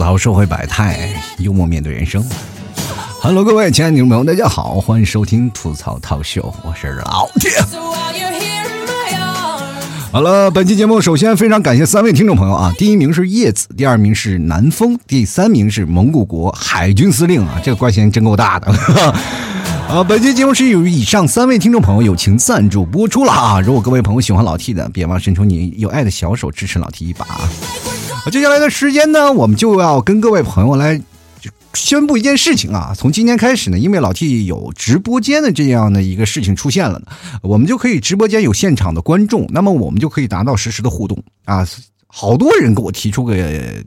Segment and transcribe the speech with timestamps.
[0.00, 0.98] 槽社会百态，
[1.38, 2.24] 幽默面对人生。
[3.20, 7.50] Hello，各位亲爱的听众朋友，大家好，欢迎收听吐槽套秀，我是老铁。
[10.10, 18.72] 好了，本期节目首先非常感谢三位听众朋友啊，第一名是叶子，第二名是南风，第三名是蒙古国海军司令啊，这个关系真够大的。
[19.90, 23.60] 啊，本期节目是由以上三位听众朋友友情赞助播出了啊！
[23.60, 27.50] 如果各位朋友喜欢老 T 的，别忘伸出你有爱的小手支持老 T 一把啊。
[28.30, 31.02] 接下来的时间呢，我们就要跟各位朋友来
[31.74, 32.94] 宣布一件事情啊！
[32.96, 37.02] 从今天开始呢，因为老 T 有直播间的这样的一个事情出现了，
[37.42, 41.66] 我们就可以直播间有现场的观众，那么我们就可以达到实时的互动啊。
[42.12, 43.36] 好多人给我提出个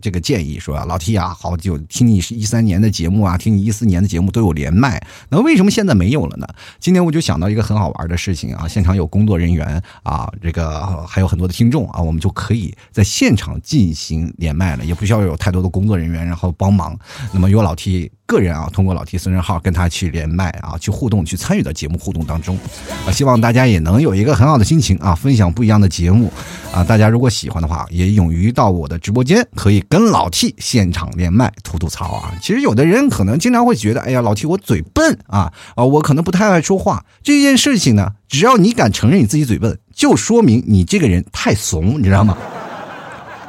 [0.02, 6.48] 这个建议，说老 T 啊，好久听你是一三年的节目啊，听你一四年的节目都有连麦，那为什么现在没有了呢？
[6.80, 16.98] 今天我就想到一个很好玩的事情啊，现场有工作人员啊，这个还有很多的听众啊，我们就可以在现场进行连麦了，也不需要有太多的工作人员然后帮忙。
[17.34, 22.58] 那么有老 T 个人啊，通过老 T 私人号跟他去连麦啊，去互动，去参与到节目互动当中
[23.06, 26.32] 啊，希望大家也能有一个很好的心情啊，分享不一样的节目
[26.74, 28.14] 啊，大家如果喜欢的话，也。
[28.14, 32.32] 勇于到我的直播间，可以跟老 T 现场连麦吐吐槽啊！
[32.40, 37.04] 其实有的人可能经常会觉得，哎呀，老 T 我嘴笨啊啊，我可能不太爱说话。
[37.24, 42.38] 这件事情呢，只要你敢承认你自己嘴笨，就说明你这个人太怂，你知道吗？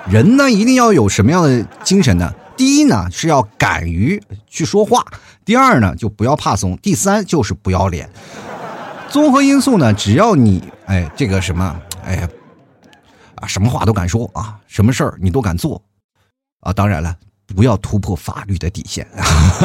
[0.09, 2.33] 人呢，一定要有什么样的精神呢？
[2.56, 5.00] 第一呢，是要敢于去说话；
[5.44, 8.08] 第二呢，就不要怕怂；第三就是不要脸。
[9.08, 12.28] 综合因素呢，只要你哎，这个什么哎呀。
[13.36, 15.82] 啊，什么话都敢说啊，什么事儿你都敢做，
[16.60, 17.16] 啊，当然了，
[17.47, 19.06] 不要突破法律的底线，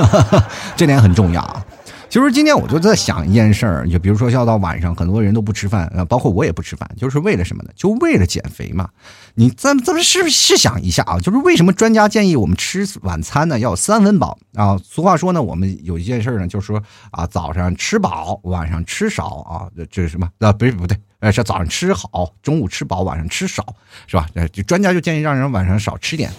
[0.75, 1.63] 这点很重要啊。
[2.09, 7.69] 其实今天我就在想一件事儿，就比如说要到晚上，很多人都不吃饭，啊，包括我也不吃饭，就是为了什么呢？
[7.75, 8.89] 就为了减肥嘛。
[9.35, 14.75] 你咱咱们试试想一下啊，就是为什么专家建议我们吃晚餐呢要三分饱啊？
[14.83, 20.27] 俗话说呢，我们有一件事呢，就是说啊，早上吃饱，晚上吃少啊，这是什么？
[20.39, 20.97] 啊，不是不对。
[21.19, 23.75] 呃，是早上吃好，中午吃饱，晚上吃少，
[24.07, 24.27] 是吧？
[24.35, 26.31] 呃，就专家就建议让人晚上少吃点。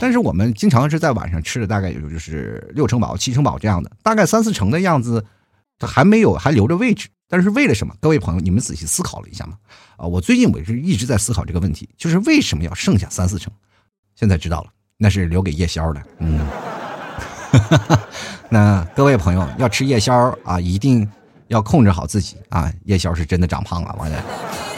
[0.00, 5.22] 但是我们经常是在晚上吃的，大概也就是六成饱、七成饱这样的，大概三四成的样子，
[5.78, 7.08] 它还没有还留着位置。
[7.28, 7.94] 但是为了什么？
[8.00, 9.54] 各位朋友，你们仔细思考了一下吗？
[9.96, 13.52] 啊，我最近我是一直在思考这个问题，就是为什么要剩下三四成？
[14.14, 16.02] 现在知道了，那是留给夜宵的。
[16.20, 16.40] 嗯，
[18.48, 21.06] 那各位朋友要吃夜宵啊，一定。
[21.52, 22.72] 要控制好自己啊！
[22.86, 24.71] 夜宵是真的长胖了，我的。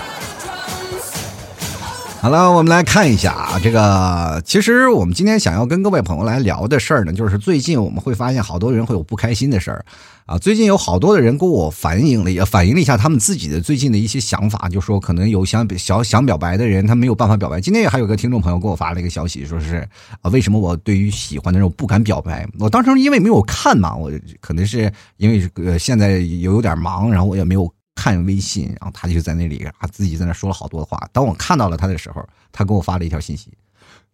[2.24, 9.84] 好了，我们来看一下啊，这个其实我们今天想要跟各位朋友来聊的事儿呢，就是最近我们会发现好多人会有不开心的事儿。
[10.24, 17.60] 啊，最近有好多的人跟我反映了，也反映了一下他们自己的最近的一些想法，就说可能有想想想表白的人，他没有办法表白。
[17.60, 19.86] 今天也还有个听众朋友给我发了一个消息，说是
[20.22, 22.48] 啊，为什么我对于喜欢的人我不敢表白？
[22.58, 31.08] 我当时因为没有看嘛，我可能是因为呃现在有有点忙，然后我也没有看微信，然后他就在那里啊自己在那说了好多的话。
[31.12, 33.52] 当我看到了他的时候，他给我发了一条信息，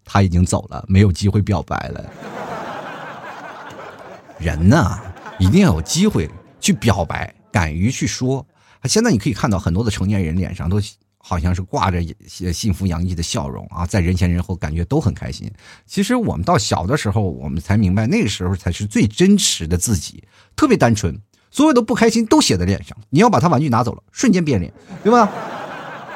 [0.05, 2.11] 他已经走了，没有机会表白了。
[4.39, 4.99] 人呢？
[5.39, 6.29] 一定要有机会
[6.61, 8.47] 去表白，敢于去说。
[8.85, 10.79] 现在你可以看到很多的成年人脸上都
[11.17, 12.03] 好像是挂着
[12.53, 15.51] 幸福洋溢的笑容啊，在人前人后感觉都很开心。
[15.87, 20.25] 其实我们到小的时候，我们才明白那个时候才是最真实的自己，
[20.57, 21.19] 特别单纯，
[21.51, 22.97] 所有的不开心都写在脸上。
[23.11, 24.73] 你要把他玩具拿走了，瞬间变脸，
[25.03, 25.29] 对吧？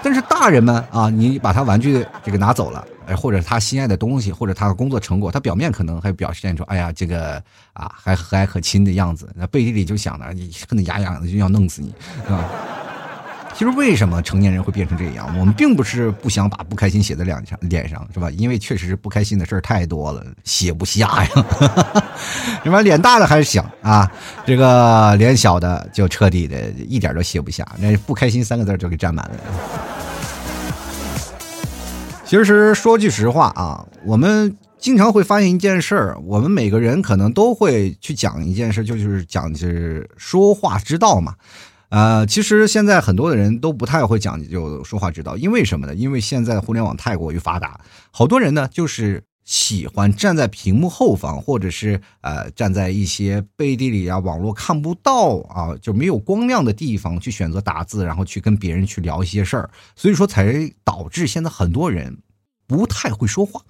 [0.02, 2.84] 但是大人们啊，你把他玩具这个拿走了。
[3.06, 7.34] 哎，或者他心爱的东西，或者他的工作成果，他表面可能还表现出哎呀，这个
[7.74, 11.92] 啊还和蔼可亲的样子，那背地里就想着你恨得牙痒的就要弄死你，
[12.24, 12.50] 是吧？
[13.56, 15.32] 其实为什么成年人会变成这样？
[15.38, 18.28] 我们并不是不想把不开心写在脸上，脸上是吧？
[18.32, 21.30] 因为确实是不开心的事儿太多了，写不下呀。
[22.64, 24.10] 什么脸大的还是小啊，
[24.44, 29.36] 这个脸小的就彻底的一点都写不下，那不开心三个字就给占满了。
[32.24, 41.34] 其实说句实话啊，我们经常会发现一件事儿，我们每个人可能都会去讲一件事，就是讲就是说话之道嘛。
[41.94, 45.94] 呃，其实现在很多的人都不太会讲究说话之道，因为什么呢？
[45.94, 47.80] 因为现在互联网太过于发达，
[48.10, 62.18] 好多人呢就是喜欢站在屏幕后方，或者是呃站在一些背地里啊，网络看不到啊，就没有光亮的地方去选择打字，然后去跟别人去聊一些事儿，所以说才导致现在很多人。
[62.66, 63.60] 不太会说话，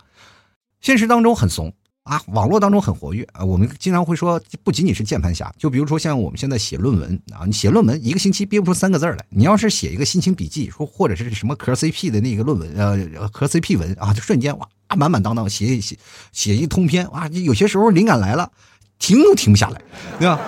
[0.81, 3.43] 现实当中很怂，啊，网络当中很活跃啊。
[3.43, 15.97] 我们经常会说，不仅仅是键盘侠，就比如说像我们现在写论文啊，你写论文一个星期憋不出三个字来，你要是写一个心情笔记，说或者是什么壳 CP 的那个论文，呃，壳 CP 文啊，就瞬间哇，满满当当写一写
[16.31, 18.51] 写一通篇哇，有些时候灵感来了，
[18.99, 19.81] 停都停不下来，
[20.19, 20.39] 对吧？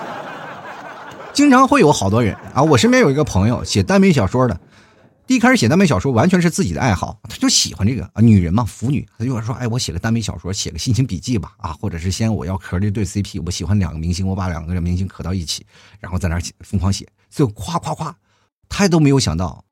[1.33, 4.59] 经常会有好多人啊，我身边有一个朋友写耽美小说的。
[5.27, 15.65] 一开始写耽美小说完全是自己的爱好，他就喜欢这个啊，女人嘛，腐女，他就说，哎，我写个耽美小说，写个心情笔记吧，啊，或者是先我要磕这对 CP，我喜欢两个明星，我把两个明星磕到一起，
[15.99, 18.15] 然后在那疯狂写，就夸夸夸，
[18.69, 19.65] 他都没有想到，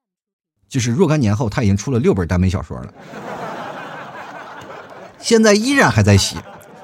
[0.67, 2.93] 就是若干年后他已经出了六本耽美小说了，
[5.19, 6.35] 现在依然还在写。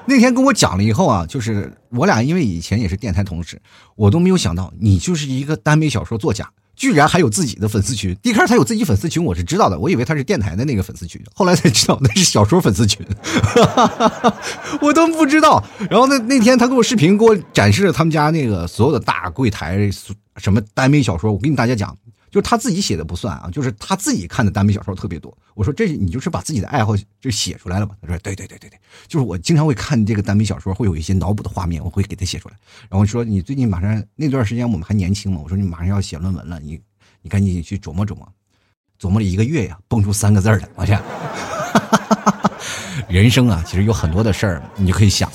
[0.06, 3.60] 那天跟我讲了以后啊，就是我俩因为以前也是电台同事，
[3.96, 6.50] 我都没有想到你就是一个耽美小说作家。
[6.82, 13.06] 居然还有自己的粉丝群，一开始他有自己粉丝群，我是知道的，我以为他是电台的那个粉丝群，后来才知道那是小说粉丝群，
[14.82, 15.62] 我都不知道。
[15.88, 19.88] 然后那那天他给我视频，给我展示了他们家那个所有的大柜台，
[20.38, 21.96] 什么耽美小说，我跟你大家讲。
[22.32, 25.36] 就是他自己写的不算啊，就是他自己看的耽美小说特别多。
[25.54, 27.94] 我说这你就是把自己的爱好就写出来了吧？
[28.00, 32.56] 他说对对对对对，就是我经常会看这个耽美小说，会有一些脑补的画面，我会给他写出来。
[32.88, 36.80] 然后说你最近马上那段时间我们还年轻嘛，我说你马上要写论文了，你
[37.20, 38.26] 你赶紧去琢磨琢磨，
[38.98, 40.98] 琢磨了一个月呀，蹦出三个字来，我天！
[43.10, 45.30] 人生啊，其实有很多的事儿，你就可以想。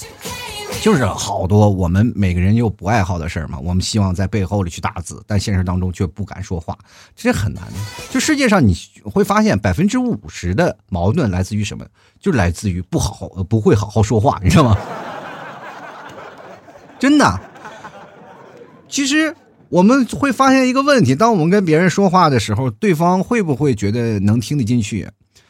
[0.81, 6.77] 就是好多我们每个人又不爱好的事儿嘛，我们希望在背后里去打字，但现实当中却不敢说话，
[7.13, 7.73] 这很难的。
[8.09, 11.85] 就世界上你会发现，百分之五十的矛盾来自于什么？
[12.21, 14.77] 就来自于不好不会好好说话，你知道吗？
[16.97, 17.39] 真的。
[18.87, 19.35] 其实
[19.67, 25.09] 我们会发现一个问题：当我们跟别人说话的时候，对方会不会觉得能听得进去？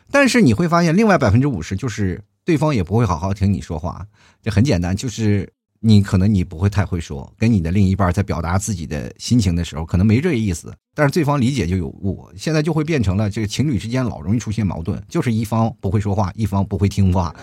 [0.10, 2.24] 但是你会发现，另外百分之五十就是。
[2.48, 4.08] 对方也不会好好听你说话，
[4.42, 5.52] 这很简单，就是
[5.82, 17.36] 你可能你不会太会说，跟你的另一半在表达自己的心情的时候，可能没这意思，但是对方理解就有误，现在就会变成了这个情侣之间老容易出现矛盾，就是一方不会说话，一方不会听话。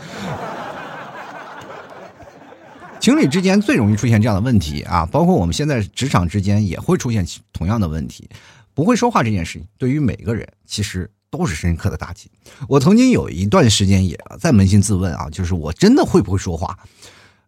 [2.98, 8.26] 情侣之间最容易出现这样的问题啊，包括我们现在职场之间也会出现同样的问题，
[8.72, 11.10] 不会说话这件事情，对于每个人其实。
[11.36, 12.30] 都是深刻的打击。
[12.68, 16.78] 我曾经有一段时间也在扪心自问啊，就是我真的会不会说话？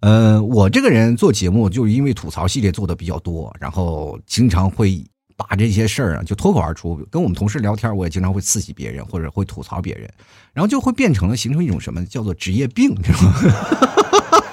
[0.00, 5.04] 嗯，我这个人做节目，就是因为吐槽系列做的比较多，然后经常会
[5.36, 6.96] 把这些事儿啊就脱口而出。
[7.12, 10.10] 跟我们同事聊天，我也经常会刺激别人，或者会吐槽别人，
[10.52, 13.34] 然后就会变成了形成一种什么叫做职业病，知道吗？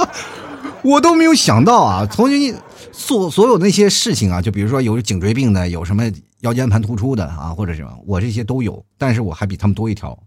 [0.85, 2.56] 我都没有想到啊，从经
[2.91, 6.03] 所所有那些事情啊，就比如说有颈椎病的，有什么。
[6.44, 10.18] 腰间盘突出的啊，或者什么，我这些都有，但是我还比他们多一条，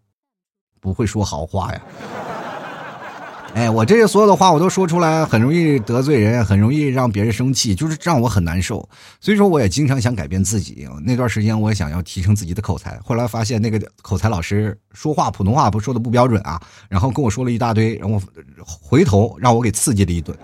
[0.81, 1.83] 不会说好话呀。
[3.55, 8.87] 哎，我这些所有的话我都说出来，很容易得罪人，很容易让别人生气，就是让我很难受。
[9.19, 10.87] 所以说，我也经常想改变自己。
[11.03, 18.21] 那段时间，我也想要提升自己的口才，后来发现那个口才老师说话普通话不说的不标准啊，然后跟我说了一大堆，然后
[18.65, 20.37] 回头让我给刺激了一顿。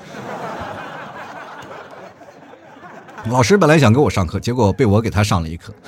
[3.27, 5.73] 老师本来想给我上课，结果被我给他上了一课。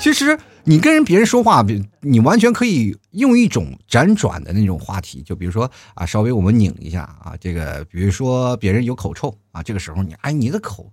[0.00, 1.64] 其实你跟人别人说话，
[2.00, 10.88] 你完全可以用一种辗转的那种话题，就比如说啊，稍微我们拧一下啊，这个比如说别人有口臭啊，这个时候你哎你的口，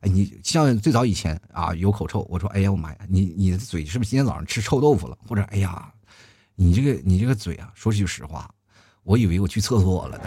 [0.00, 5.16] 哎你像最早以前啊有口臭，我说哎呀我妈呀，你你的嘴是不是今天早上吃臭豆腐了？
[5.28, 5.88] 或者哎呀，
[6.56, 8.50] 你这个你这个嘴啊，说句实话，
[9.04, 10.24] 我以为我去厕所了呢。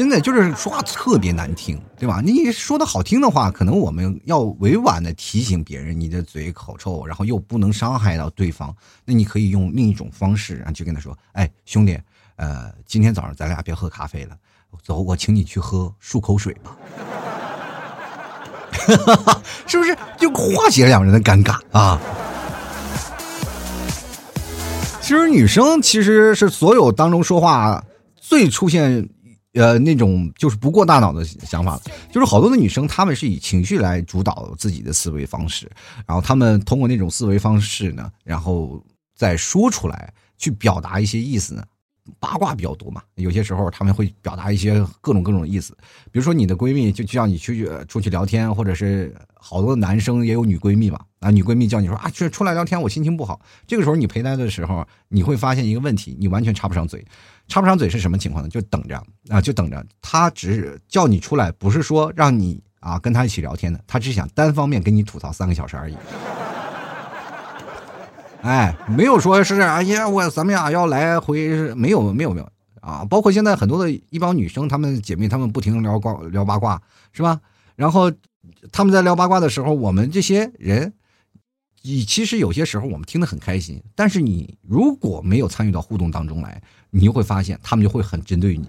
[0.00, 2.22] 真的就是说话特别难听，对吧？
[2.24, 8.74] 你说的好听的话，可能我们要委婉的提醒别人，你的嘴口臭，然后又不能伤害到对方。
[9.04, 12.00] 那你可以用另一种方式，然后就跟他说：“哎，兄弟，
[12.36, 14.34] 呃，今天早上咱俩别喝咖啡了，
[14.82, 16.74] 走，我请你去喝漱口水吧。
[19.68, 22.00] ”是不是就化解两人的尴尬啊？
[25.02, 27.84] 其实女生其实是所有当中说话
[28.16, 29.06] 最出现。
[29.54, 31.80] 呃，那种就是不过大脑的想法，
[32.12, 35.70] 就是好多的女生，她们是以情绪来主导自己的思维方式，
[36.06, 38.80] 然后她们通过那种思维方式呢，然后
[39.16, 41.64] 再说出来，去表达一些意思呢。
[42.18, 45.76] 八卦比较多嘛，有些时候他们会表达一些各种各种意思，
[46.10, 57.04] 比如说你的闺蜜就叫你去出去聊天，或者是好多男生也有女闺蜜嘛，啊，女闺蜜叫你说啊去出来聊天，我心情不好，这个时候你陪她的时候，你会发现一个问题，你完全插不上嘴，
[57.48, 58.48] 插不上嘴是什么情况呢？
[58.48, 65.94] 就等着啊，就等着，她只是叫你出来，不是说让你啊跟她一起聊天的，她只想单方面跟你吐槽三个小时而已。
[68.42, 72.48] 哎，没有说是哎呀，我咱们俩要来回，没有没有没有
[72.80, 73.04] 啊！
[73.08, 76.80] 包括现在很多的一帮女生，她们姐妹，她们不停聊瓜聊八卦，
[77.12, 77.40] 是吧？
[77.76, 78.10] 然后
[78.72, 80.94] 他们在聊八卦的时候，我们这些人，
[81.82, 88.66] 你其实有些时候我们听得很开心，但是你如果没有参与到互动当中来，你就会发现他们就会很针对你。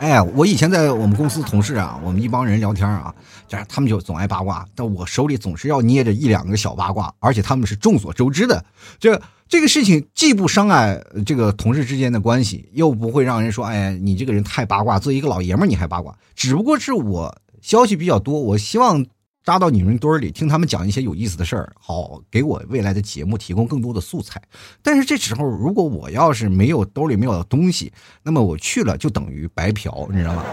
[0.00, 3.14] 哎，我以前在我们公司同事啊，我们一帮人聊天啊，
[3.46, 8.64] 这他们就总爱八卦，但我手里总是要捏着一两个小八卦，而且他们是众所周知的。
[8.98, 16.16] 这这个事情既不伤害这个同事之间的关系，又不会让人说，哎，你这个人太八卦，作为一个老爷们儿你还八卦。
[16.34, 19.04] 只不过是我消息比较多，我希望。
[19.42, 24.40] 扎到你们堆里听他们讲一些有意思的事儿，好给我未来的节目提供更多的素材。
[24.82, 27.92] 但是这时候，如果我要是没有兜里没有东西，
[28.22, 30.44] 那么我去了就等于白嫖，你知道吗？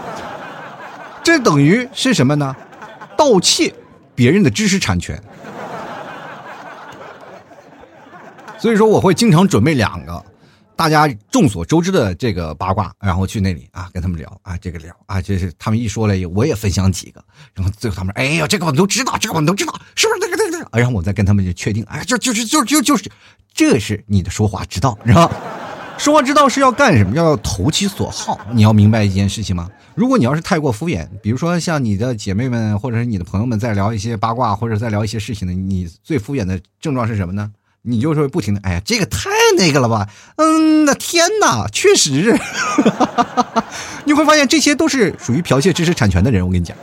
[1.22, 2.56] 这等于是什么呢？
[3.16, 3.74] 盗窃
[4.14, 5.22] 别人的知识产权。
[8.58, 10.24] 所以说，我会经常准备两个。
[10.78, 17.20] 大家众所周知的这个八卦，然后去那里啊，跟他们聊啊，这个聊啊，就是他们一说了，我也分享几个，
[17.52, 20.78] 然后最后他们，哎呀，这个我们都知道，这个我们都知道，是不是这个这个？
[20.78, 23.10] 然后我再跟他们就确定，哎，就就是就就就是，
[23.52, 25.28] 这是你的说话之道，知道
[25.98, 27.16] 说话之道是要干什么？
[27.16, 28.38] 要投其所好。
[28.52, 29.68] 你要明白一件事情吗？
[29.96, 37.50] 如果你要是太过敷衍，比如说像你的姐妹们或者是你的朋友们在聊一些八卦或者在聊一些事情的，你最敷衍的症状是什么呢？
[37.82, 40.08] 你就是不停的，哎呀，这个太太那个了吧？
[40.36, 42.38] 嗯，那天哪，确实，
[44.04, 46.44] 你会发现这些都是属于剽窃知识产权的人。
[46.44, 46.76] 我跟你讲，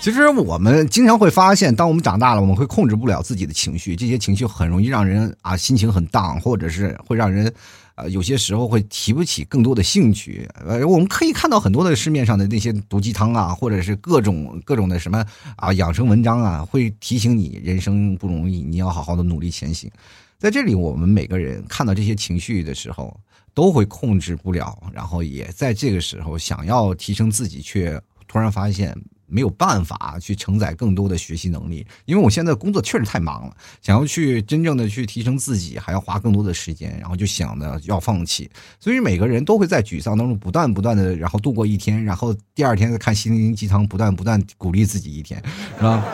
[0.00, 7.52] 其实我们经常会发现，当我们长大了，我们会控制不了自己的情绪，这些情绪很容易让人啊心情很荡，或者是会让人。
[7.96, 10.48] 呃，有些时候会提不起更多的兴趣。
[10.54, 15.24] 呃，我们可以看到很多的市面上的那些毒鸡汤啊，或者是各种各种的什么
[15.56, 19.90] 啊养生文章啊，会提醒你人生不容易，你要好好的努力前行。
[20.38, 23.18] 在这里，我们每个人看到这些情绪的时候，
[23.54, 28.94] 都会控制不了，然后也在这个时候想要提升自己，却突然发现。
[29.26, 38.48] 没有办法去承载更多的学习能力，因为我现在工作确实太忙了，想要去真正的去提升自己，还要花更多的时间，然后就想着要放弃。
[38.78, 45.42] 所以每个人都会在沮丧当中不断不断的，然后度过一天，然后第二天再看心灵鸡汤，不断不断鼓励自己一天，
[45.76, 46.04] 是吧？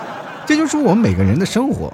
[0.47, 1.93] 这就是我们每个人的生活。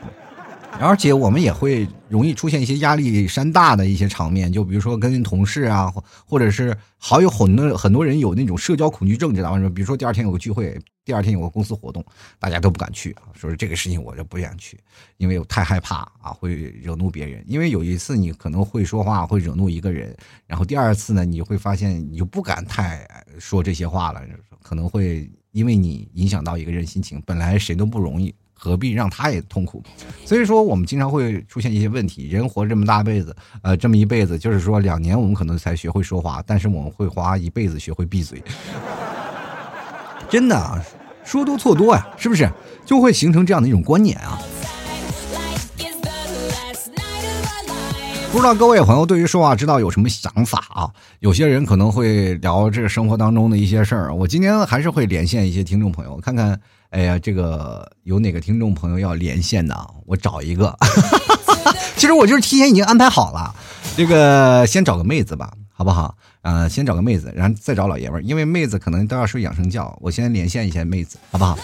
[0.80, 5.92] 而且我们也会容易出现一些压力山大的一些场面，就比如说跟同事啊，
[6.24, 9.68] 或者是好友很多很多人有那种社交恐惧症，知道吗？
[9.74, 12.04] 比如说第二天有个聚会，第二天有个公司活动，
[12.38, 14.78] 大家都不敢去，说这个事情我就不想去，
[15.16, 17.42] 因为我太害怕啊，会惹怒别人。
[17.48, 20.16] 因为有一次你可能会说话会惹怒一个人，
[20.46, 23.06] 然后第二次呢，你会发现你就不敢太
[23.38, 24.22] 说这些话了，
[24.62, 28.32] 可能会因为你影响到一个人心情，本来谁都不容易。
[28.58, 29.82] 何必让他也痛苦？
[30.24, 32.28] 所以说，我们经常会出现一些问题。
[32.28, 38.42] 人活这么大辈子，呃，这么一辈子，就是说两年我们可能才学会说话，但是我们会花一辈子学会闭嘴。
[40.28, 40.84] 真的，
[41.24, 42.50] 说多错多呀，是不是？
[42.84, 44.38] 就会形成这样的一种观念啊。
[48.30, 50.90] 不知道各位朋友对于说话之道有什么想法啊？
[51.20, 54.14] 有些人可能会聊这个生活当中的一些事儿。
[54.14, 56.60] 我今天还是会连线一些听众朋友，看看。
[56.90, 59.74] 哎呀，这个有哪个听众朋友要连线的？
[60.06, 60.76] 我找一个。
[61.96, 63.54] 其实我就是提前已经安排好了，
[63.96, 66.14] 这个先找个妹子吧，好不好？
[66.42, 69.96] 呃，先找个妹子，然后再找老爷们儿，因为妹子可能都要睡养生觉。
[70.00, 71.58] 我先连线一下妹子，好不好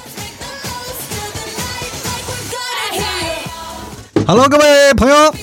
[4.26, 5.34] ？Hello，各位朋友，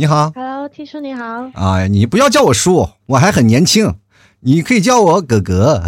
[0.00, 0.32] 你好。
[0.34, 1.50] Hello，T 叔你好。
[1.52, 3.96] 哎，你不要叫我叔，我还很年轻，
[4.40, 5.82] 你可以叫我哥哥。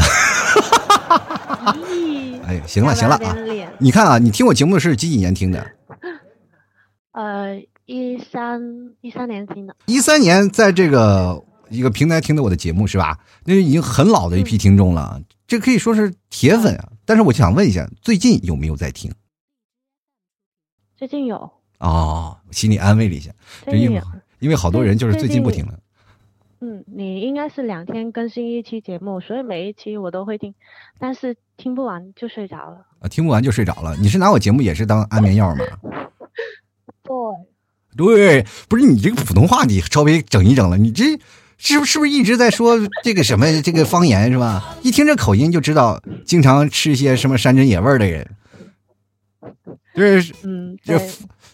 [2.45, 3.35] 哎，行了行了啊！
[3.79, 5.67] 你看啊，你听我节目是几几年听的？
[7.13, 8.61] 呃，一三
[9.01, 9.75] 一三年听的。
[9.87, 13.19] 一三年在这个一个平台听的我的节目是吧？
[13.47, 16.91] 那已经很老的一批听众了，这可以说是铁粉啊。
[17.07, 19.11] 但是我想问一下，最近有没有在听？
[20.99, 21.51] 最近有。
[21.83, 23.33] 哦，心里安慰了一下，
[23.67, 24.01] 因为
[24.39, 25.79] 因为好多人就是最近不听了。
[26.61, 30.55] 嗯，你应该是两天更新一期节目，所以每一期我都会听，
[31.01, 32.87] 但是听不完就睡着了。
[33.01, 33.97] 啊，听不完就睡着了。
[33.97, 35.65] 你是拿我节目也是当安眠药吗？
[37.03, 37.17] 对，
[37.97, 41.19] 对，不是你这个普通话你稍微整一整了，你这
[41.59, 44.79] 是不是不是一直在说 这个什么这个方言是吧？
[44.85, 48.31] 一听这口音就知道经常吃一些什么山珍野味的人。
[49.95, 50.97] 就是嗯，这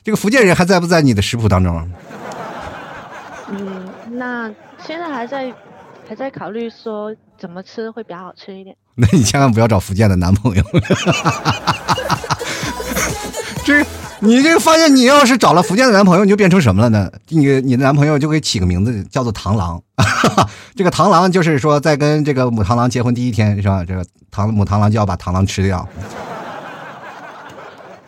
[0.09, 1.87] 这个福建人还在不在你的食谱当中？
[3.51, 4.51] 嗯，那。
[4.87, 5.53] 现在还在，
[6.09, 8.75] 还在考虑说怎么吃会比较好吃一点。
[8.97, 10.65] 那你千万不要找福建的男朋友。
[13.67, 13.85] 这
[14.21, 17.13] 你这个发现，你要是找了福建的男朋友，你就变成什么了呢？
[17.29, 19.79] 你你的男朋友就给起个名字叫做螳螂。
[20.75, 23.85] 这个螳螂就是说，在跟这个母螳螂结婚第一天是吧？
[23.85, 25.87] 这个螳母螳螂就要把螳螂吃掉。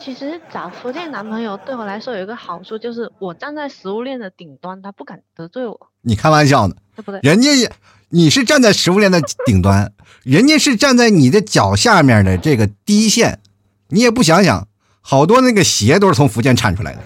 [0.02, 5.78] 其实找福建男朋友对我来说有一个好处，就是我站在食物链的顶端，他不敢得罪我。
[6.00, 6.74] 你开玩笑呢？
[6.96, 7.20] 对不对？
[7.22, 7.70] 人家也，
[8.08, 9.92] 你是站在食物链的顶端，
[10.24, 13.40] 人家是站在你的脚下面的这个第一线，
[13.88, 14.66] 你也不想想，
[15.02, 16.98] 好多那个鞋都是从福建产出来的，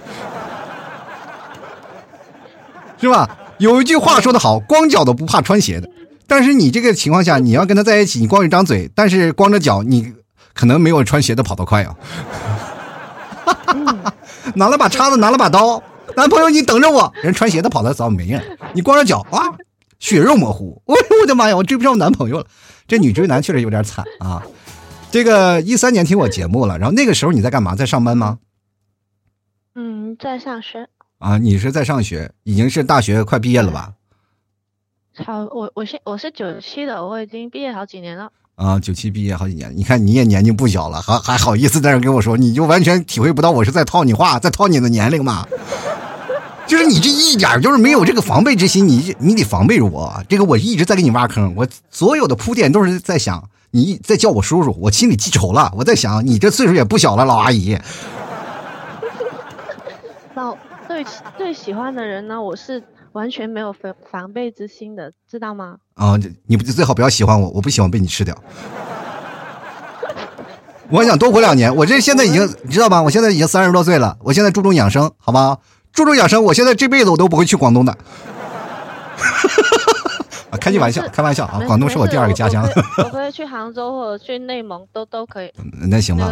[3.00, 3.36] 是吧？
[3.58, 5.90] 有一句话说得好，光脚的不怕穿鞋的。
[6.28, 10.14] 但是你这个情况下，你要跟他在一起，你光一张嘴，但是光着脚，你
[10.52, 11.96] 可能没有穿鞋的跑得快啊。
[14.56, 15.82] 拿了把叉子，拿了把刀，
[16.16, 17.12] 男朋友你等着我。
[17.22, 18.42] 人穿鞋的跑的早没了，
[18.74, 19.42] 你光着脚啊，
[19.98, 20.82] 血肉模糊。
[20.86, 22.46] 我我的妈呀，我追不上我男朋友了。
[22.86, 24.42] 这女追男确实有点惨啊。
[25.10, 27.74] 这个一三年听我节目了，然后那个时候你在干嘛？
[27.74, 28.38] 在上班吗？
[29.74, 30.88] 嗯，在上学。
[31.18, 33.94] 啊，你是在上学，已经是大学快毕业了吧？
[35.24, 38.32] 好，我我是我是九七的，我已经毕业好几年了。
[38.56, 45.44] 啊，九七毕业好几年，你看你也年纪不小了，还还好意思在这跟我说，你就完全体会不到我是在套你话，在套你的年龄嘛？
[46.66, 50.22] 就是你这一点就是没有这个防备之心，你你得防备着我。
[50.28, 55.72] 这个我一直在给你挖坑，我所有的铺垫都是在想你在叫我叔叔，我心里记仇了。
[55.76, 57.76] 我在想你这岁数也不小了，老阿姨。
[60.34, 60.56] 老
[60.86, 61.04] 对
[61.36, 62.84] 对喜欢的人呢，我是。
[63.14, 65.76] 完全没有防防备之心的，知道吗？
[65.94, 68.36] 啊，你不最好不要喜欢我，我不喜欢被你吃掉。
[70.90, 73.02] 我想多活两年，我这现在已经你知道吧？
[73.02, 75.58] 我现在已经三十多岁了，我现在注重养生，好吗？
[75.92, 77.92] 注重养生，我现在这辈子我都不会去广东的。
[80.50, 81.60] 啊，开句玩笑，开玩笑啊！
[81.66, 82.68] 广东是我第二个家乡。
[82.98, 85.52] 我可以去杭州或者去内蒙，都都可以。
[85.88, 86.30] 那行吧，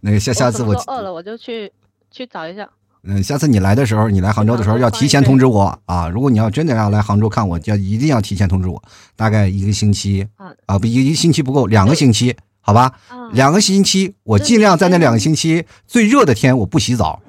[0.00, 1.72] 那个下下次我饿了我就去
[2.10, 2.68] 去找一下。
[3.10, 6.10] 嗯，下次你来的时候，你来杭州的时候要提前通知我啊！
[6.10, 8.82] 如果你要真的要来杭州看我，就一定要提前通知我，
[9.16, 10.28] 大概一个星期
[10.66, 12.92] 啊，不一一个星期不够，两个星期，好吧？
[13.32, 17.22] 两个星期，我尽量在那两个星期最热的天我不洗澡，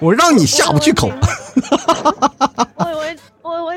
[0.00, 1.10] 我让你下不去口。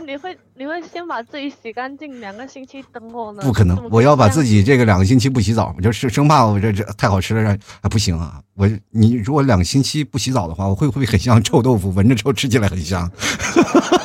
[0.10, 3.44] 你会你会先把自己洗干净，两个星期等我呢。
[3.44, 8.42] 不可能，我要把自己这个两个星期不洗澡，我就是生怕我这这太好吃了，啊不行啊！
[8.56, 13.08] 我你如果两个星期不洗澡的话，我会不会很像臭豆腐，闻着臭，吃起来很香？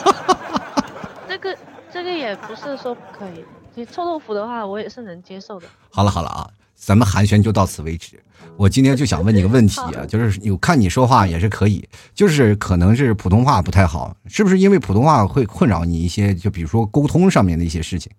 [1.27, 1.57] 这个
[1.91, 3.43] 这个也不是说不可以，
[3.75, 5.67] 你臭豆腐的话，我也是能接受的。
[5.89, 6.47] 好了好了啊。
[6.77, 8.21] 咱们寒暄就到此为止。
[8.57, 16.35] 我今天就想问你个问题啊， 就是有看你说话也是可以，就是可能是普通话不太好，是不是因为普通话会困扰你一些？
[16.35, 18.13] 就比如说沟通上面的一些事情。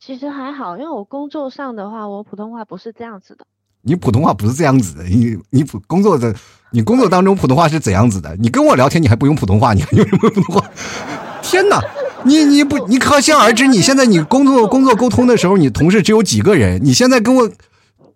[0.00, 3.44] 其实还好，因为我工作上的话，我普通话不是这样子的。
[3.82, 6.34] 你普通话不是这样子的，你你普工作的，
[6.70, 8.36] 你工作当中普通话是怎样子的？
[8.36, 10.70] 你跟我聊天你还不用普通话，你还用什么普通话？
[11.42, 11.80] 天哪！
[12.24, 16.80] 你你不你可想而知，你现在你工作工作沟通的时候，你同事只有几个人？
[16.84, 17.50] 你现在跟我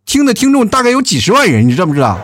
[0.07, 2.17] 听的听众大概有几十万人，你知不知道？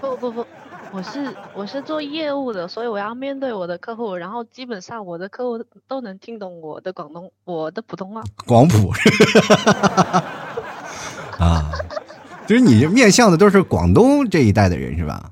[0.00, 0.46] 不不不，
[0.90, 8.22] 我是我是做业务的，所以我要面对我的客户，然后基本上我的客户都能听懂我的广东我的普通话。
[8.46, 8.90] 广普
[11.38, 11.70] 啊，
[12.46, 15.30] 就是你面向的都是广东这一代的人是吧？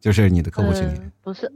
[0.00, 1.52] 就是你的客户群体不是。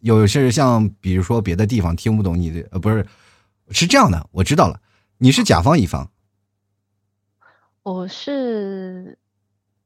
[0.00, 3.06] 有是像比如说别的地方听不懂你的呃不是
[3.70, 4.78] 是这样的我知道了
[5.16, 6.10] 你是甲方乙方，
[7.84, 9.18] 我是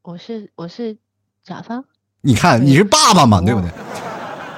[0.02, 0.96] 我是我是
[1.42, 1.84] 甲方，
[2.20, 3.68] 你看你是爸爸嘛对不对？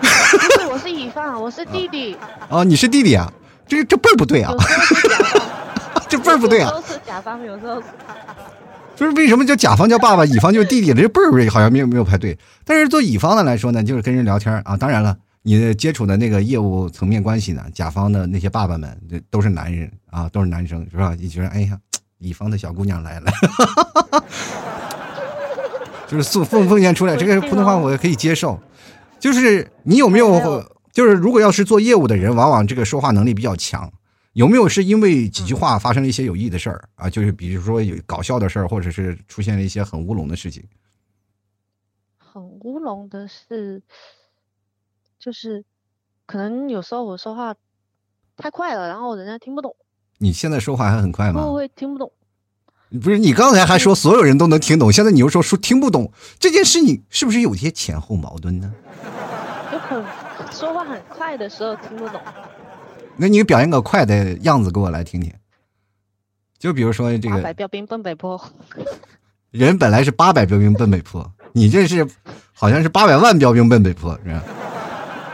[0.02, 2.14] 不是我是乙方，我是弟弟。
[2.50, 3.32] 啊，你是弟弟啊？
[3.66, 4.52] 这这辈儿不对啊！
[6.06, 6.70] 这辈儿不对啊！
[6.70, 7.82] 都 是甲方，有时候
[8.94, 10.92] 就是为什么叫甲方叫爸爸，乙方就是弟弟？
[10.92, 12.38] 这辈儿好像没有没有排对。
[12.66, 15.16] 但是做乙方的来说呢，就是跟人聊天啊，当然了。
[15.42, 17.64] 你的接触的那个业务层面关系呢？
[17.72, 21.16] 甲方的那些爸爸们，这都是男人啊，都是男生，是吧？
[21.18, 21.78] 你觉得，哎呀，
[22.20, 23.30] 乙方的小姑娘来了，
[26.06, 28.60] 就是送奉奉献出来，这个普通话我也可以接受。
[29.18, 33.92] 就是你有没有，就是如果要是做业务的人，往往这个说话能力比较强，
[34.34, 37.10] 有没有是因为几句话发生了一些有意义的事儿啊？
[37.10, 40.62] 就是比如说有搞笑的事儿，或者是出现了一些很乌龙的事情。
[42.18, 43.82] 很乌龙的事。
[45.18, 45.64] 就是，
[46.24, 47.54] 可能有时候我说话
[48.38, 49.76] 太快了，然后人家听不懂。
[50.22, 51.40] 你现在说话还很快吗？
[51.40, 52.12] 会不会听不懂？
[53.02, 58.70] 不是，你刚才还说所有人都能听懂，现在你又说说听不懂，这件事你是不是有些前后矛盾呢？
[59.72, 60.04] 就很
[60.52, 62.20] 说话很快的时候听不懂。
[63.16, 65.32] 那你表演个快的样子给我来听听。
[66.58, 68.38] 就比如说这个八百标兵奔北坡，
[69.50, 72.06] 人本来是八百标兵奔北坡，你这是
[72.52, 74.42] 好像是八百万标兵奔北坡，是吧？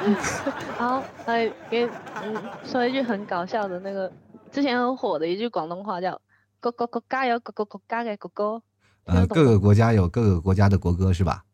[0.79, 1.85] 然后来给
[2.23, 4.13] 嗯说一句很搞笑的那个，
[4.51, 6.21] 之前很火的一句广东话叫
[6.61, 8.63] “国国国家有国国国家的国歌”，
[9.05, 11.45] 呃，各个国家有各个国家的国歌是吧？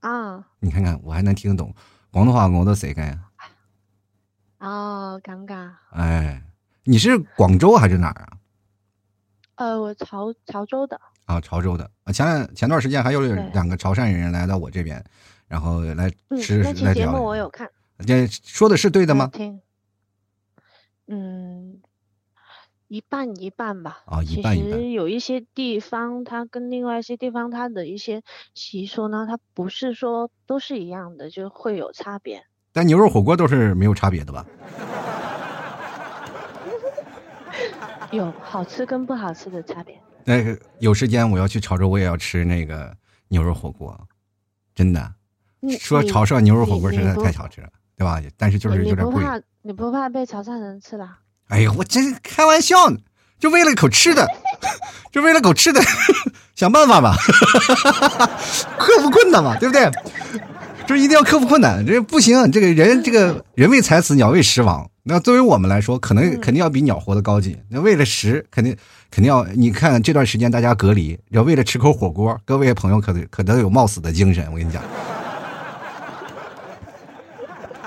[0.00, 1.74] 啊你看看，我还能听得懂
[2.10, 3.20] 广东话，我都谁干呀？
[4.58, 5.72] 哦，尴尬。
[5.92, 6.42] 哎，
[6.84, 8.38] 你是广州还是哪儿啊？
[9.56, 11.90] 呃，我潮潮州的，啊，潮州的。
[12.04, 15.02] 啊，前前段时间还有两个潮汕人来到我这边，
[15.48, 17.24] 然后来嗯，吃那期节目。
[17.24, 17.70] 我有看，
[18.06, 19.28] 这说的是对的吗？
[19.32, 19.60] 听，
[21.06, 21.80] 嗯，
[22.94, 24.02] 一半一半吧。
[24.04, 28.22] 啊一半一半其实有一些地方，它跟另外一些地方它的一些
[28.54, 32.44] 习俗呢，它不是说都是一样的，就会有差别。
[32.72, 34.46] 但牛肉火锅都是没有差别的吧？
[38.12, 40.00] 有好吃跟不好吃的差别。
[40.24, 43.98] 那个有时间我要去潮州，我也要吃那个牛肉火锅，
[44.72, 45.14] 真的。
[45.80, 48.22] 说潮汕牛肉火锅实在太好吃了，对吧？
[48.36, 49.14] 但是就是有点贵。
[49.14, 51.18] 不怕你不怕被潮汕人吃啦？
[51.48, 52.98] 哎呀，我真是开玩笑呢，
[53.38, 54.26] 就为了口吃的，
[55.12, 55.80] 就为了口吃的，
[56.56, 57.16] 想办法吧，
[58.78, 59.90] 克服困难嘛，对不对？
[60.86, 64.88] 就一定要克服困难，这不行，这个人这个人为财死，鸟为食亡。
[65.06, 67.56] 那作为我们来说，可能嗯肯定要比鸟活得高级。
[67.68, 68.74] 那为了食，肯定
[69.10, 74.82] 肯定要，你看这段时间大家隔离，要为了吃口火锅，各位朋友可可能有冒死的精神，我跟你讲。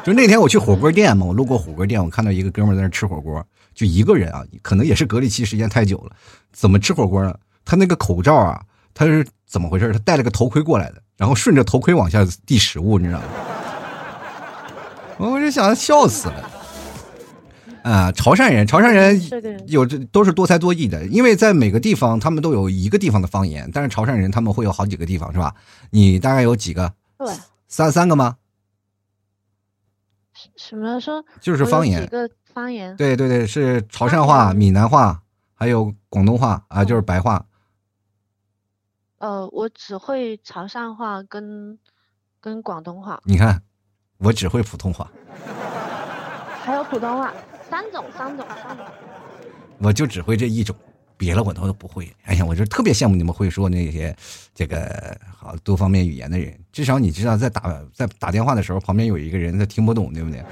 [0.07, 6.15] 就那天我去火锅店嘛，我路过火锅店，我看到一个哥们在那吃火锅，就一个人啊，可能也是隔离期时间太久了，
[6.53, 7.37] 怎么吃火锅呢？
[7.65, 8.61] 他那个口罩啊，
[8.93, 9.91] 他是怎么回事？
[9.91, 13.25] 他戴了个头盔过来的，然后顺着头盔往下递食物，你知道吗？
[15.19, 16.51] 我就想笑死了。
[17.83, 19.21] 啊，潮汕人，潮汕人
[19.67, 25.53] 有这都是多才多艺的，因为在每个地方他们都有一个地方的方言，但是潮汕人他们会有好几个地方，是吧？
[25.89, 26.93] 你大概有几个？
[27.17, 27.27] 对，
[27.67, 28.37] 三三个吗？
[30.55, 32.07] 什什么说就是方言几。
[32.07, 32.95] 个方言？
[32.95, 35.21] 对对对，是潮汕话、闽南话，
[35.53, 37.45] 还有广东话啊，就是哦白话。
[39.19, 41.77] 呃，我只会潮汕话跟
[42.39, 43.61] 跟广东话，你看，
[44.19, 45.09] 我只会普通话，
[46.63, 47.33] 还有普通话，
[47.69, 48.85] 三种三种三种。
[49.79, 50.75] 我就只会这一种，
[51.17, 52.09] 别的我都不会。
[52.23, 54.15] 哎呀，我就特别羡慕你们会说那些
[54.53, 60.41] 这个好多方面语言的人，至少你知道在打在打电话的时候，旁边有一个人他听不懂，对不对？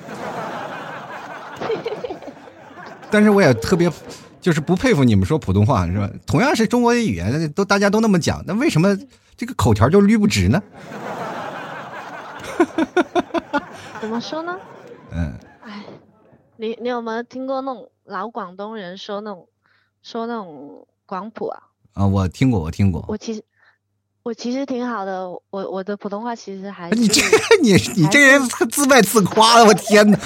[3.10, 3.92] 但是我也特别。
[4.42, 6.08] 就是不佩服你们说普通话是吧？
[6.28, 8.96] 同样是中国的语言，都大家都那么讲，那为什么
[9.36, 10.62] 这个口条就捋不直呢？
[14.00, 14.56] 怎么说呢？
[15.12, 15.84] 嗯，哎，
[16.58, 19.48] 你你有没有听过那种老广东人说那种
[20.06, 21.64] 说那种广普啊？
[21.94, 23.04] 啊，我听过，我听过。
[23.08, 23.44] 我其实
[24.22, 28.40] 我其实挺好的，我我的普通话其实还 你这是你你这人
[28.70, 30.20] 自卖自夸的，我天哪！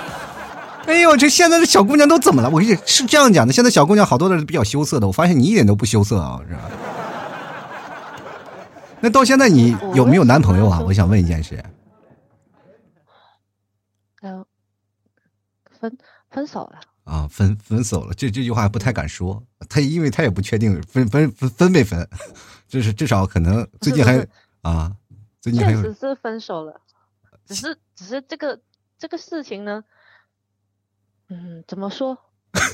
[0.86, 2.50] 哎呦，这现在的小姑娘都怎么了？
[2.50, 6.70] 我跟你是这样讲的，现在小姑娘好多都是比较羞涩的，我发现你一点都不羞涩啊，是吧？
[9.00, 10.80] 那到现在你有没有男朋友啊？
[10.80, 11.64] 我我想问一件事。
[14.20, 14.44] 呃
[15.80, 15.96] 分
[16.30, 16.80] 分手了。
[17.06, 22.06] 啊，分分手了，这这句话不太敢说，他因为他也不确定分分分分没分，
[22.66, 24.26] 就是至少可能最近还
[24.62, 24.96] 啊，
[25.40, 26.80] 最近还有确实是分手了，
[27.44, 28.60] 只是只是这个
[28.98, 29.84] 这个事情呢，
[31.28, 32.18] 嗯，怎么说？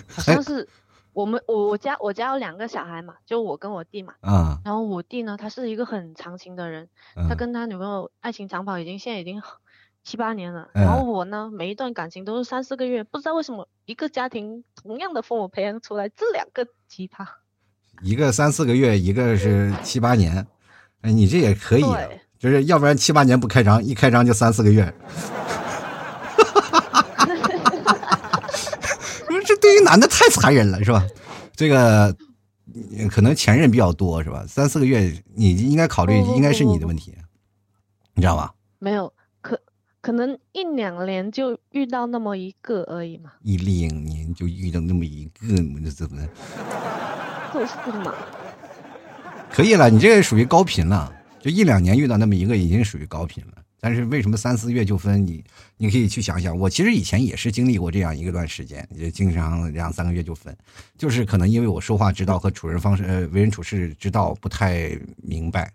[0.09, 0.67] 好像是
[1.13, 4.15] 我们我我家我家有两个小孩嘛，就我跟我弟嘛。
[4.23, 9.43] 啊，然后我弟呢，他是一个很长情的人，嗯他跟他女朋友爱情长跑已经现在已经
[10.05, 10.69] 七八年了。
[10.75, 17.27] 嗯然后我呢，每一段感情都是三四个月，不知道为什么一个家庭同样的父母培养出来这两个奇葩。
[18.03, 20.47] 一个三四个月，一个是七八年，
[21.03, 21.85] 哎，你这也可以、
[22.39, 24.93] 就是要不然七八年不开张，一开张就三四个月。
[29.45, 31.05] 这对于男的太残忍了，是吧？
[31.55, 32.15] 这个
[32.75, 34.45] 嗯可能前任比较多，是吧？
[34.47, 37.13] 三四个月，你应该考虑，应该是你的问题，
[38.15, 38.55] 你知道吧？
[38.79, 39.13] 没有，
[40.03, 46.21] 可可能一两年就遇到那么一个而已嘛，一两年就遇到那么一个，你这怎么
[47.55, 48.13] 就是嘛。
[49.51, 49.89] 可以了？
[49.89, 51.11] 你这个属于高频了，
[51.41, 53.53] 就一两年遇到那么一个，已经属于高频了。
[53.81, 55.25] 但是为什么三四月就分？
[55.25, 55.43] 你
[55.77, 60.55] 你可以去想想，我其实以前也是经历过这样一个段时间，也经常两三个月就分，
[60.99, 65.73] 就是可能因为我说话之道和处人方式、呃为人处事之道不太明白，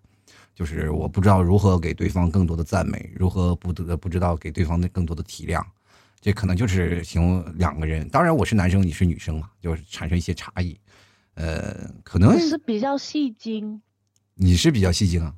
[0.58, 5.64] 就是我不知道如何给对方更多的赞美，如何不得不知道给对方的更多的体谅，
[6.20, 8.10] 这可能就是形容两个人。
[8.10, 10.76] 当然，我是男生，你是女生嘛，就是产生一些差异。
[11.36, 13.80] 呃，可能是比较戏精。
[14.34, 15.36] 你是比较戏精啊？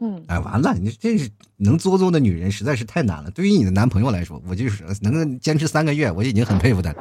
[0.00, 0.22] 嗯。
[0.28, 3.30] 哎，完了，你这是能作作的女人实在是太难了。
[3.30, 6.94] 对于你的男朋友来说，我就是能坚持三个月，我已经很佩服他。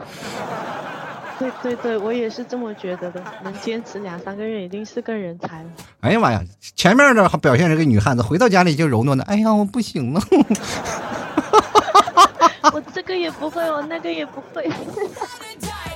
[1.38, 3.21] 对对对，我也是这么觉得的。
[3.43, 5.69] 能坚持两三个月，已经是个人才了。
[6.00, 6.41] 哎呀妈呀，
[6.76, 9.24] 前面的表现是个女汉子，回到家里就柔弱的。
[9.24, 10.21] 哎呀，我不行了。
[12.74, 14.69] 我这个也不会，我那个也不会。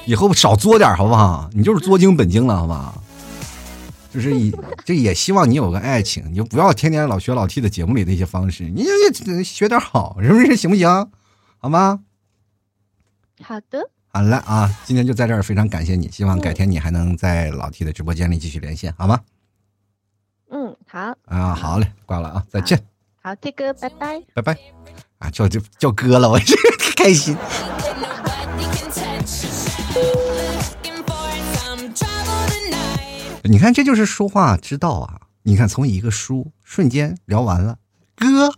[0.05, 1.49] 以后少作点好不好？
[1.53, 3.01] 你就是作精本精了，好不好？
[4.11, 4.51] 就是以
[4.83, 10.55] 这也希望你有个爱情，你就不要天天老学老 T 的节目里的一些方式，你就学点好，是不是？
[10.55, 11.11] 行不行？
[11.59, 11.99] 好吗？
[13.43, 13.89] 好的。
[14.11, 19.19] 好了啊，今天就在这儿，非常感谢你，希望改天你还能在老 T 的直播间里继续连线，好吗？
[20.49, 21.15] 嗯，好。
[21.25, 22.83] 啊，好嘞，挂了啊，再见。
[23.21, 24.21] 好，T 哥，拜拜。
[24.33, 24.57] 拜拜。
[25.19, 26.55] 啊，叫就叫哥了，我这
[26.95, 27.37] 开心。
[33.43, 35.21] 你看，这就是说话之道啊！
[35.43, 37.77] 你看，从一个书瞬间聊完了，
[38.15, 38.51] 哥。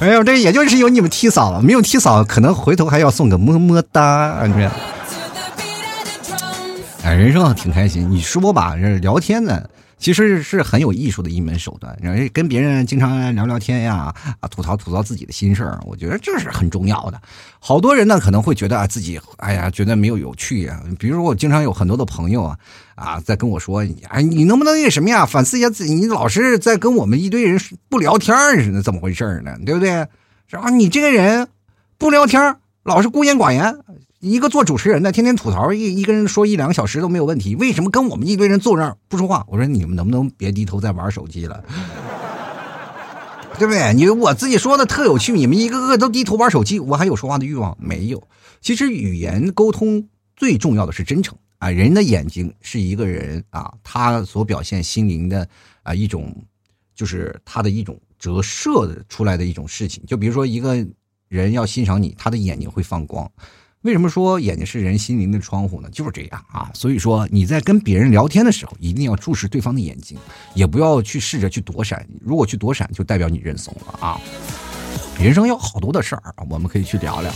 [0.00, 4.70] 没有，这也就是有你们踢嫂了，没有踢嫂，可能回头还要送个么么哒，你看。
[7.04, 9.62] 哎，人生挺开心，你说吧，这聊天呢。
[9.98, 17.20] 其实是很有艺术的一门手段，然后跟别人经常聊聊天呀，啊，吐槽吐槽自己的心事儿，我觉得这是很重要的。
[17.58, 20.82] 好多人呢可能会觉得啊自己，哎呀，觉得没有有趣呀。
[20.98, 22.58] 比如说我经常有很多的朋友啊，
[22.94, 29.56] 啊，在跟我说，哎，你能不能那什么呀，反思一下自己，你老是在跟我们一堆人不聊天似的，怎么回事呢？
[29.64, 30.06] 对不对？
[30.48, 30.68] 是吧？
[30.70, 31.48] 你这个人
[31.98, 33.76] 不聊天，老是孤言寡言。
[34.26, 39.46] 一个做主持人的，天天吐槽一一个人说一两个小时都没有问题，为什么跟我们一堆人坐那儿不说话？
[39.46, 41.62] 我说你们能不能别低头在玩手机了，
[43.56, 43.94] 对不对？
[43.94, 48.20] 你我自己说的特有趣，你们一个个都低头玩手机，我还有说话的欲望没有？
[48.60, 51.70] 其实语言沟通最重要的是真诚啊！
[51.70, 55.48] 人的眼睛是一个人啊，他所表现心灵的
[55.84, 56.34] 啊一种，
[56.96, 60.02] 就是他的一种折射出来的一种事情。
[60.04, 60.84] 就比如说一个
[61.28, 63.30] 人要欣赏你，他的眼睛会放光。
[63.86, 65.88] 为什么说眼睛是人心灵的窗户呢？
[65.92, 66.68] 就是这样啊！
[66.74, 70.18] 所以说你在跟别人聊天的时候，一定要注视对方的眼睛，
[70.54, 72.04] 也不要去试着去躲闪。
[72.20, 74.20] 如果去躲闪，就代表你认怂了啊！
[75.20, 77.32] 人生有好多的事儿，我们可以去聊聊。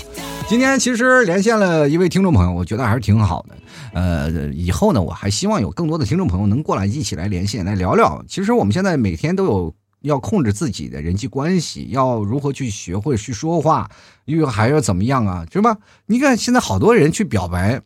[0.48, 3.56] 今天其实连线了一位听众朋友，我觉得还是挺好的。
[3.92, 8.24] 呃，以后呢，我还希望有更多的听众朋友能过来一起来连线来聊聊。
[8.26, 9.74] 其实我们现在每天都有。
[10.00, 13.90] 要控制自己的人际关系，要如何去学会去说话，
[14.24, 15.46] 又还要怎么样啊？
[15.52, 15.78] 是吧？
[16.06, 17.82] 你看现在好多人去表白，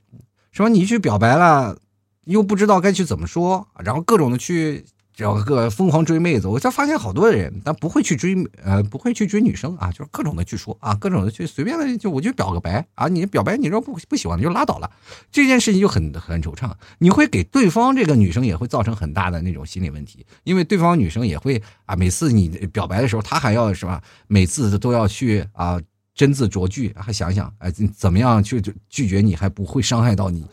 [0.53, 0.69] 什么？
[0.69, 1.79] 你去表白了，
[2.25, 4.85] 又不知道该去怎么说，然后各种的去。
[5.15, 14.91] 找个疯狂追妹子，我才发现好多人，但不会去追，呃，不会去追女生啊，就是各种的去说啊，各种的去随便的就我就表个白啊，你表白，你说不不喜欢就拉倒了，
[15.31, 25.81] 这件事情就很很惆怅，你会给对方这个女生也会造成很大的那种心理问题，因为对方女生也会啊，每次你表白的时候，她还要是吧，每次都要去啊
[26.17, 30.45] 斟字酌句，还想想哎怎么样去拒绝你还不会伤害到你，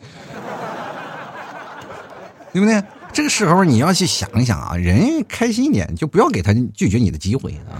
[2.54, 2.84] 对不对？
[3.14, 7.76] 这个时候你要去想一想啊，人开心一点，就不要给他拒绝你的机会啊。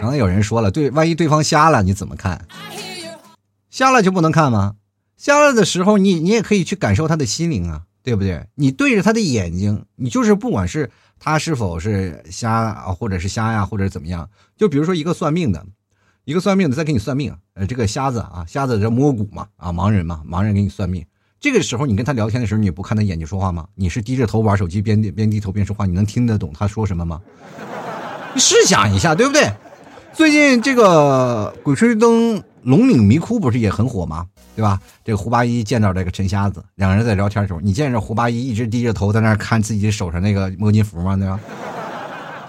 [0.00, 2.46] 刚才有人说了，对，万一对方瞎了，你怎么看？
[3.70, 4.74] 瞎了就不能看吗？
[5.16, 8.46] 瞎了的时候，你你也可以去感受他的心灵啊，对不对？
[8.54, 15.64] 你对着他的眼睛，你就是不管是他是否是瞎啊，或者是瞎呀，或者怎么样，就比如说一个算命的。
[16.26, 21.06] 一个算命的在给你算命，呃，这个瞎子啊，瞎子这摸骨嘛，啊，盲人嘛，盲人给你算命。
[21.38, 23.64] 这个时候你跟他聊天的时候，你不看他眼睛说话吗？
[23.76, 27.20] 你是低着头玩手机，边边低头边说话，你能听得懂他说什么吗？
[28.34, 29.48] 你试想一下，对不对？
[30.12, 32.34] 最近这个《鬼吹灯》
[32.64, 34.26] 龙岭迷窟不是也很火吗？
[34.56, 34.80] 对吧？
[35.04, 41.16] 这个胡八一见到这个陈瞎子，两个人在聊天的时候，你见着胡八一一直低着头在那看自己手上那个摸金符吗？
[41.16, 41.38] 对吧？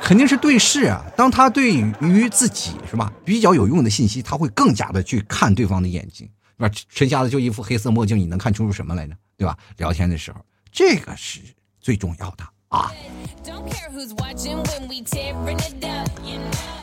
[0.02, 1.04] 肯定是对视啊！
[1.16, 6.72] 当他对于自己是吧比较有用的信息，他会更加的去看对方的眼睛，是吧？
[6.90, 9.16] 陈瞎子就一副黑色墨镜，你能看出什么来呢？
[9.36, 9.58] 对吧？
[9.78, 10.40] 聊天的时候，
[10.72, 11.40] 这个是
[11.82, 12.92] 最重要的啊！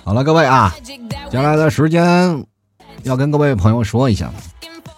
[0.04, 0.98] 好了，各位啊，接
[1.32, 2.44] 下来的时间
[3.04, 4.30] 要跟各位朋友说一下，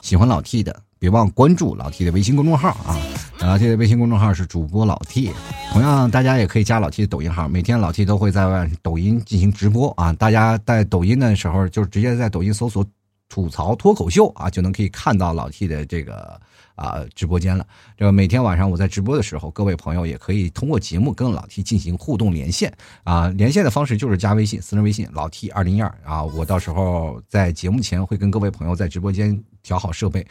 [0.02, 0.85] 喜欢老 T 的。
[0.98, 2.96] 别忘关注老 T 的微信公众号啊！
[3.40, 5.30] 老 T 的微信公众号是主播老 T，
[5.70, 10.12] 同样大家也可以加老 T 的抖音号，每天老 T 都会在抖音进行直播啊！
[10.14, 12.84] 大家在抖音的时候就直接在抖音搜索
[13.28, 16.40] 吐槽脱口秀啊，就能可以看到老 T 的这个
[16.76, 17.66] 啊直播间了。
[17.98, 22.72] 这个每天晚上我在直播的时候，各位朋友也可以通过节目跟老 T 进行互动连线
[23.04, 23.28] 啊。
[23.36, 26.24] 连线的方式就是加微信，私人微信老 T 二零一二啊。
[26.24, 30.26] 我到时候在节目前会跟各位朋友在直播间调好设备，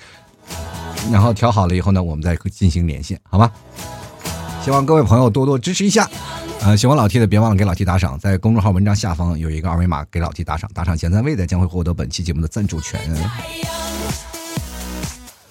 [1.11, 3.51] 然后调好了以后呢，我们再进行连线，好吧？
[4.63, 6.09] 希望各位朋友多多支持一下。
[6.61, 12.99] 呃，喜欢老 T 的别忘了给老 T 打赏，在公众号文章下方有一个二维码，给老 T 打赏，打赏前三位的将会获得本期节目的赞助权。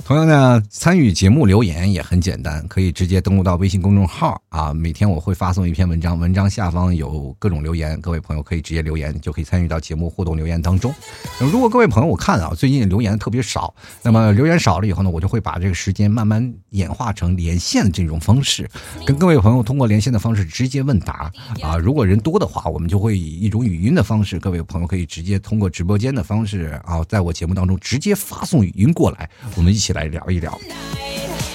[0.07, 4.71] 同样呢，参与节目留言也很简单，可以直接登录到微信公众号啊。
[4.71, 10.95] 每天我会发送一篇文章，文章下方有各种留言，各位朋友可以直接留言，就可以参与到节目互动留言当中。
[11.41, 18.69] 如果各位朋友我看啊，最近留言特别少，那么留言少了以后呢，我就会把这个时间慢慢演化成连线的这种方式，
[19.07, 21.79] 跟各位朋友通过连线的方式直接问答啊。
[21.79, 29.94] 如果人多的话，我们就会以一种语音的方式，各位朋友可以直接通过直播间的方式啊，在我节目当中直接发送语音过来，我们一起。
[29.95, 30.59] 来聊一聊，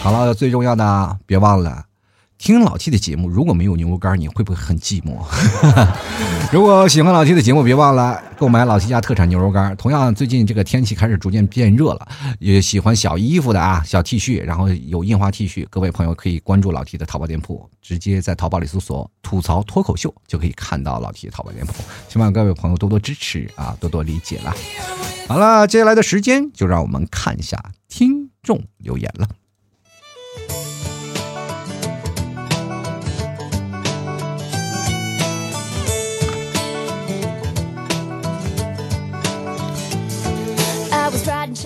[0.01, 1.85] 好了，最重要的，别忘了
[2.37, 3.27] 听老 T 的节目。
[3.27, 5.17] 如果没有牛肉干，你会不会很寂寞？
[6.53, 9.75] 如果喜欢老 T 的节目，别忘了购买老 T 家特产牛肉干。
[9.75, 12.07] 同样，最近这个天气开始逐渐变热了，
[12.39, 21.73] 也喜欢小衣服的啊，小 T 恤，然后有印花 T 恤，各位朋友可以关注老 T 的淘宝店铺，直接在淘宝里搜索“吐槽脱口秀”就可以看到老 T 的淘宝店铺。
[22.07, 24.55] 希望各位朋友多多支持啊，多多理解了。
[25.27, 28.28] 好了，接下来的时间就让我们看一下听。
[28.41, 29.27] 众留言了。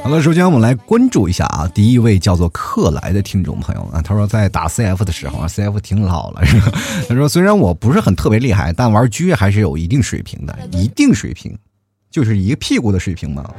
[0.01, 6.71] 好了，首先我们来关注一下啊，第一位叫做克莱的听众朋友啊，他说在打 CF 的时候啊，CF 挺老了是吧？
[7.07, 11.57] 他说虽然我不是很特别厉害，但玩狙还是有一定水平的，一定水平。
[12.13, 13.41] 就是一个屁股的水平嘛，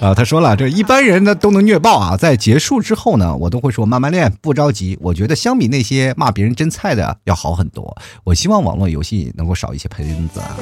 [0.00, 4.98] 啊，他说了，这一般人呢都能虐爆啊，在结束之后呢，我都会说慢慢练，不着急。
[5.02, 7.94] 我觉得相比那些骂别人真菜的要好很多。
[8.24, 10.56] 我希望网络游戏能够少一些喷子啊。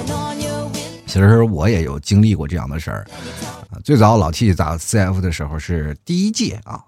[1.07, 3.07] 其实我也有经历过这样的事儿。
[3.85, 6.81] 最早老 T 打 CF 的时候是第一届啊，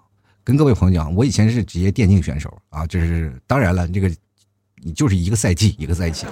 [0.43, 4.11] 跟各位朋友讲，我以前是职业电竞选手啊，就是当然了，这个
[4.83, 6.25] 你就是一个赛季一个赛季。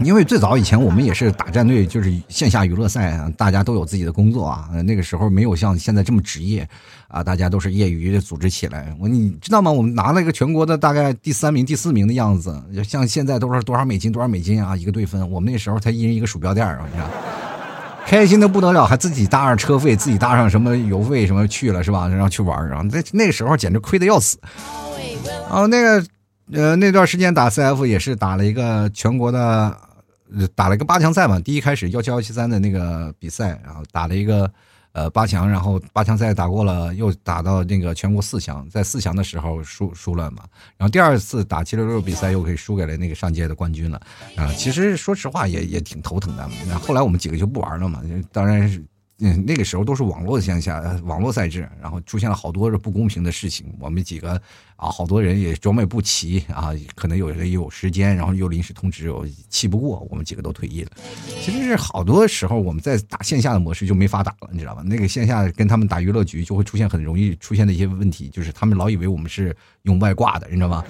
[0.00, 4.68] 因为最早以前我们也是打战队，就是线下娱乐赛啊，大家都有自己的工作啊。
[4.84, 6.66] 那个时候没有像现在这么职业
[7.08, 8.94] 啊，大家都是业余的组织起来。
[9.00, 9.72] 我你知道吗？
[9.72, 15.28] 我们拿了一个全国的大概第三名、第四名的样子，像现在都是多少美金、多少美金啊一个队分。
[15.28, 17.10] 我们那时候才一人一个鼠标垫啊，你知道，
[18.06, 22.06] 开心的不得了，还自己搭上车费，自己搭上什么油费什么去了是吧？
[22.06, 24.38] 然后去玩然后那那个时候简直亏的要死。
[25.50, 26.04] 哦，那个
[26.52, 29.76] 呃那段时间打 CF 也是打了一个全国的。
[30.54, 34.50] 打了个八强赛嘛，第一开始幺七幺七三的那个比赛，然后打了一个
[34.92, 40.44] 呃八强，然后八强赛打过了，又打到那个全国四强，在四强的时候输输了嘛，
[40.76, 44.00] 然后第二次打七六六比赛又可以输给了那个上届的冠军了
[44.36, 48.84] 啊，其实说实话也也挺头疼的，那后来我们几个就不玩了嘛，当然是。
[49.20, 53.66] 嗯，那个时候都是网络线下网络赛制，然后出现了好多不公平的事情。
[53.80, 54.40] 我们几个
[54.78, 60.92] 啊，好多人也装备不齐啊，可能有人有时间，然后又临时通知，我气不过，我们几个都退役了。
[61.42, 64.82] 其实是好多时候我们在打线下的模式就没法打了，你知道吧？
[64.86, 70.84] 那个线下跟他们打娱乐局就会出现很容易出现的一些问题，就是他们老以为我们是用外挂的，你知道吗？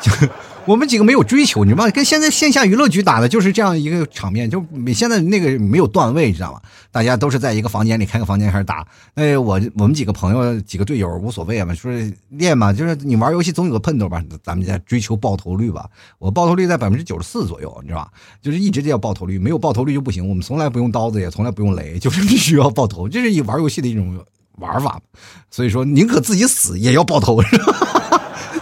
[0.00, 0.10] 就。
[0.66, 1.90] 我们几个没有追求，你知道吗？
[1.90, 6.60] 跟现在线下娱乐局打的就是这样一个场面，就现在那个没有段位，你知道吗？
[6.90, 8.84] 大家都是在一个房间里开个房间开始打。
[9.14, 11.92] 哎，我我们几个朋友几个队友无所谓嘛，说
[12.30, 15.88] 练嘛，就是你玩游戏总有个盼头吧，咱们在追求爆头率吧。
[16.18, 18.10] 我爆头率在百分之九十四左右，你知道吧？
[18.42, 20.28] 就是一直就要爆头率，没有爆头率就不行。
[20.28, 24.18] 我们从来不用刀子，也从来不用雷， 就是必须要爆头，这是一玩游戏的一种
[24.58, 25.00] 玩法。
[25.48, 28.15] 所以说，宁可自己死也要爆头，是吧？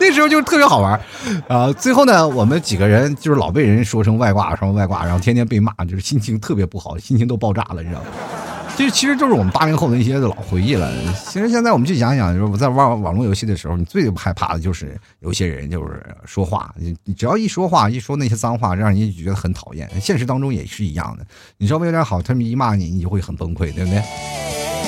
[0.06, 1.00] 那时候就特别好玩，
[1.48, 8.06] 啊，最后呢，我们几个人就是老被人说成外挂，什么外挂，然后天天被骂，就是心情特别不好，心情都爆炸了，你知道吗？
[8.76, 10.92] 这其实就是我们八零后的一些老回忆了。
[11.26, 19.88] 其实现在我们去想想，就是我在玩网络游戏的时候，你最害怕的就是有些人就是说话，你只要一说话，一说那些脏话，让人觉得很讨厌。
[20.02, 21.24] 现实当中也是一样的，
[21.56, 24.02] 你稍微有点好，他们一骂你，你就会很崩溃，对不对？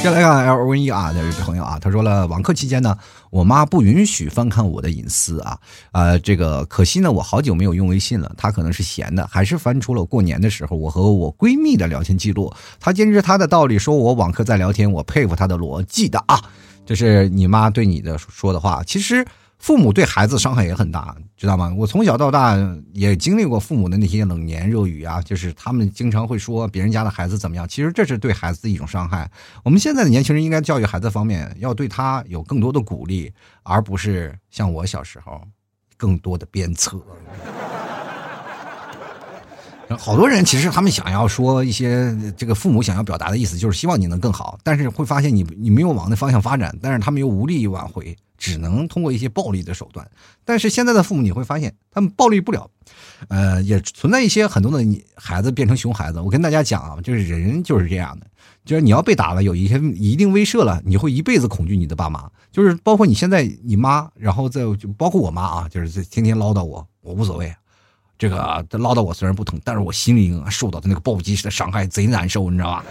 [0.03, 2.97] 先来看 L V E 啊，这位朋友啊，他说了，网课期间呢，
[3.37, 5.59] 我妈不允许翻看我的隐私啊，
[5.93, 16.41] 呃，这个可惜呢，我好久没有用微信了，她可能是闲的，还是翻出了过年的时候我和我闺蜜的聊天记录，她坚持她的道理，说我网课在聊天，我佩服她的逻辑的啊，
[16.87, 19.23] 这是你妈对你的说的话，其实
[19.59, 21.75] 父母对孩子伤害也很大，知道吗？
[21.77, 22.57] 我从小到大
[22.93, 29.29] 也经历过父母的那些冷言热语啊，就是他们经常会说别人家的孩子怎么样，其实这是对孩子的一种伤害。
[29.65, 33.33] 我们现在的年轻人应该教育孩子方面，要对他有更多的鼓励，
[33.63, 35.41] 而不是像我小时候
[35.97, 37.01] 更多的鞭策。
[39.99, 50.09] 好多人其实他们想要说一些这个父母想要表达的意思，就是希望你能更好，但是会发现你你没有往那方向发展，但是他们又无力挽回，只能通过一些暴力的手段。
[50.45, 52.71] 但是现在的父母你会发现，他们暴力不了，
[53.29, 56.21] 呃，也存在一些很多的你孩子变成熊孩子。
[56.21, 58.27] 我跟大家讲啊，就是人就是这样的，
[58.65, 67.55] 就是你要被打了，有一些一定威慑了，你会一辈子恐惧你的爸妈，就是包括你现在你妈，然后再就包括我妈啊，就是天天唠叨我，我无所谓。
[68.19, 72.85] 这个唠叨我虽然不疼，但是我心里受到的那个暴击式的伤害贼难受，你知道吧？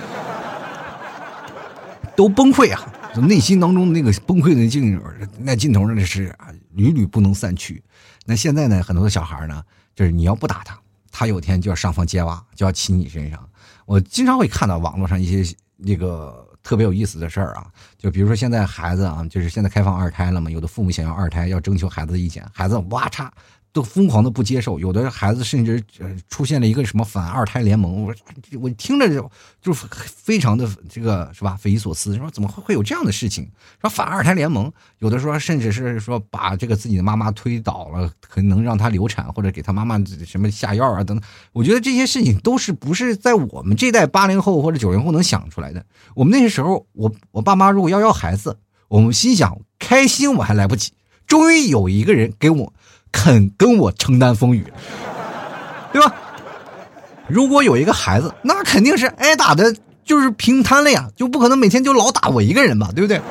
[2.16, 2.94] 都崩溃啊！
[3.22, 5.00] 内心当中那个崩溃的劲
[5.40, 6.36] 那劲头那是
[6.72, 7.84] 屡屡不能散去。
[8.26, 9.64] 那现在呢，很多的小孩呢，
[9.96, 10.80] 就是你要不打他，
[11.12, 13.50] 他有天就要上房揭瓦，就要骑你身上。
[13.86, 23.30] 我经常会看到网络上一些那个特别有意思的事儿啊，就比如说现在孩子啊，就是现在开放二胎了嘛，有的父母想要二胎，要征求孩子的意见，孩子哇嚓。
[23.76, 25.84] 都疯狂的不接受，有的孩子甚至
[26.30, 28.16] 出现了一个什么反二胎联盟，我
[28.62, 29.30] 我听着就
[29.62, 33.46] 就非常的这个是吧匪夷所思，说怎么会会有这样的事情？
[33.82, 41.22] 说反二胎联盟，有的说甚至是说把这个自己的妈妈推倒了，可能让她流产或者给她妈妈什么下药啊等等。
[41.52, 45.86] 我觉得这些事情都是不是在我们这代八零后或者九零后能想出来的。
[46.14, 48.58] 我们那些时候，我我爸妈如果要要孩子，
[48.88, 50.94] 我们心想开心我还来不及，
[51.28, 52.72] 终于有一个人给我。
[53.16, 54.62] 肯跟我承担风雨，
[55.94, 56.14] 对吧？
[57.28, 63.22] 如果有一个孩子，那肯定是挨打的，就是平摊了呀，就不可能每天就老打我一个人吧，对不对？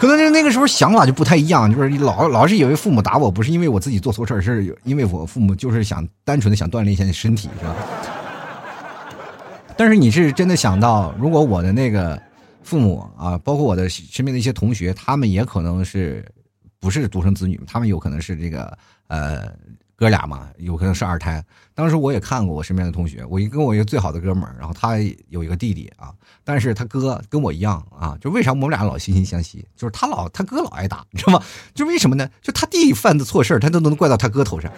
[0.00, 7.76] 可能是那个时候想法就不太一样，就是老老是以为父母打我不是因为我自己做错事儿，是因为我父母就是想单纯的想锻炼一下身体，是吧？
[9.76, 12.20] 但是你是真的想到，如果我的那个
[12.64, 16.24] 父母啊，包括我的身边的一些同学，他们也可能是。
[16.80, 18.76] 不是独生子女，他们有可能是这个
[19.08, 19.50] 呃
[19.96, 21.44] 哥俩嘛，有可能是二胎。
[21.74, 24.96] 当时我也看过我身边的同学，我一跟我一个最好的哥们儿，然后他
[25.28, 26.12] 有一个弟弟啊，
[26.44, 29.66] 但是他哥跟我一样啊，就为啥我们俩老惺惺相惜？
[29.76, 31.44] 就是他老他哥老挨打，你知道吗？
[31.74, 32.28] 就为什么呢？
[32.40, 34.70] 就他弟犯的错事儿，他都能怪到他哥头上。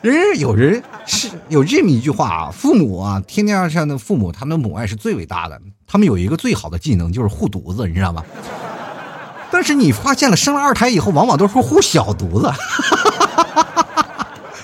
[0.00, 8.24] 人有人是有这么一句话啊，父母啊，天天上的父母，他们的母爱是最伟大的，他们有一个最好的技能就是护犊子，你知道吗？
[9.52, 12.50] 但是你发现了，生了二胎以后，往往都是护小犊子，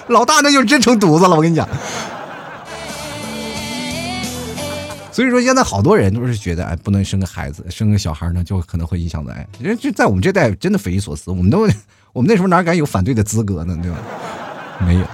[0.08, 1.36] 老大那就真成犊子了。
[1.36, 1.68] 我跟你讲，
[5.12, 9.46] 所以说现在好多人都是觉得，哎，不能生个孩子，生个小孩呢，就可能会影响到爱。
[9.60, 11.68] 人就在我们这代真的匪夷所思，我们都，
[12.14, 13.78] 我们那时候哪敢有反对的资格呢？
[13.82, 13.98] 对吧？
[14.86, 15.04] 没有。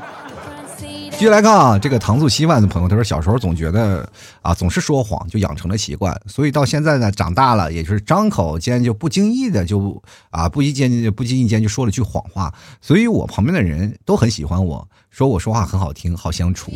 [1.17, 4.07] 继续来看啊，这个糖醋稀饭的朋友，他说小时候总觉得
[4.43, 12.53] 啊，总是说谎，就养成了习惯，所以到现在呢，长大了，也就是张口间就不经意的就啊，不一间不经意间就说了句谎话，
[12.83, 16.73] 所以我旁边的人都很喜欢我，说我说话很好听，好相处。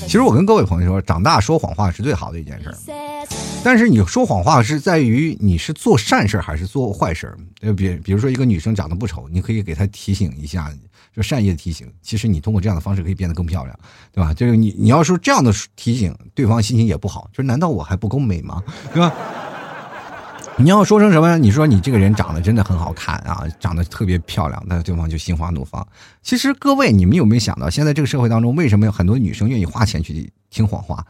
[0.00, 2.72] 其实我跟各位朋友说，长大说谎话是最好的一件事，
[3.62, 10.72] 但是你说谎话是在于你是做善事还是做坏事就比比如说一个女生长得不丑，你可以给她提醒一下。
[11.16, 13.74] 就善意的提醒，其实你通过这样的方式可以变得更漂亮，
[14.12, 14.34] 对吧？
[14.34, 17.26] 就是你你要说这样的提醒，对方心情也不好。
[17.32, 18.62] 就是难道我还不够美吗？
[18.92, 19.10] 对吧？
[20.58, 21.38] 你要说成什么？
[21.38, 25.86] 你说你这个人长得真的很好看啊，长得特别漂亮，那对方就心花怒放。
[26.20, 31.06] 其实各位，你们有没有想到，现在这个社会当中，为什么有很多女生愿意花钱去听谎话？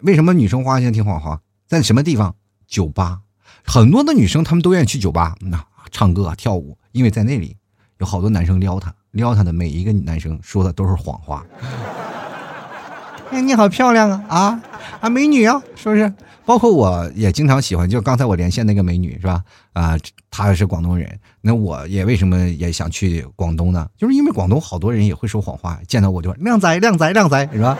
[0.00, 1.40] 为什么女生花钱听谎话？
[1.68, 2.34] 在什么地方？
[2.66, 3.20] 酒吧，
[3.64, 7.56] 很多的女生她们都愿意去酒吧，那唱歌啊跳舞，因为在那里
[7.98, 8.92] 有好多男生撩她。
[9.14, 11.44] 撩她的每一个男生说的都是谎话。
[13.32, 14.60] 哎，你好漂亮啊啊
[15.00, 16.12] 啊，美女啊，是不是？
[16.46, 19.42] 包括我也经常喜欢，就刚才我连线那个美女是吧？
[19.72, 19.96] 啊，
[20.30, 23.88] 她是广东人，那我也为什么也想去广东呢？
[23.96, 27.78] 就是因为广东好多人也会说谎话，见到我就说靓仔靓仔靓仔，是吧？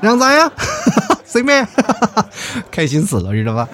[0.00, 0.50] 靓仔呀，
[1.24, 1.66] 随便，
[2.70, 3.68] 开心死了，知道吧？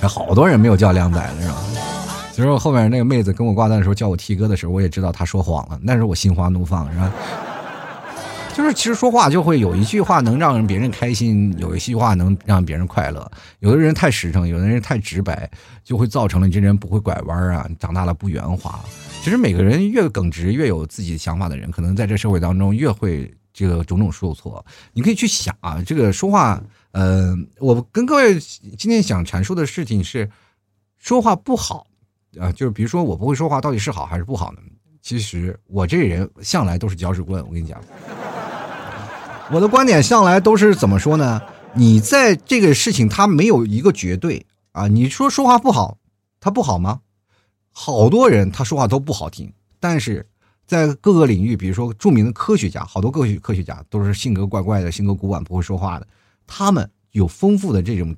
[0.06, 1.54] 好多人没有叫靓仔了，是吧？
[2.40, 7.12] 其实后面那个妹子跟我挂断的时候叫我 T 哥的时候，我也知道她说谎了，但是我心花怒放，是吧？
[8.56, 13.30] 就是其实说话就会有一句话能让别人开心，有一句话能让别人快乐。
[13.58, 15.50] 有的人太实诚，有的人太直白，
[15.84, 18.80] 就会造成了你这人不会拐弯啊，长大了不圆滑。
[19.22, 24.64] 其实每个人越耿直、越有自己想法的人，可能在这社会当中越会这个种种受挫。
[24.94, 26.58] 你可以去想啊，这个说话，
[26.92, 30.30] 呃，我跟各位今天想阐述的事情是，
[30.98, 31.86] 说话不好。
[32.38, 34.58] 啊，就是比如说我不会说话，到底是好还是不好呢？
[35.02, 37.80] 其实我这人向来都是搅屎棍，我跟你讲，
[39.50, 41.40] 我的观点向来都是怎么说呢？
[41.74, 44.88] 你在这个事情，它没有一个绝对啊。
[44.88, 45.98] 你说说话不好，
[46.38, 47.00] 他不好吗？
[47.72, 50.26] 好多人他说话都不好听，但是
[50.66, 56.06] 在各个领域，比如说著名的科学家，好多科学科学家都是性格怪怪的，性格古板，不会说话的，
[56.46, 58.14] 他们有丰富的这种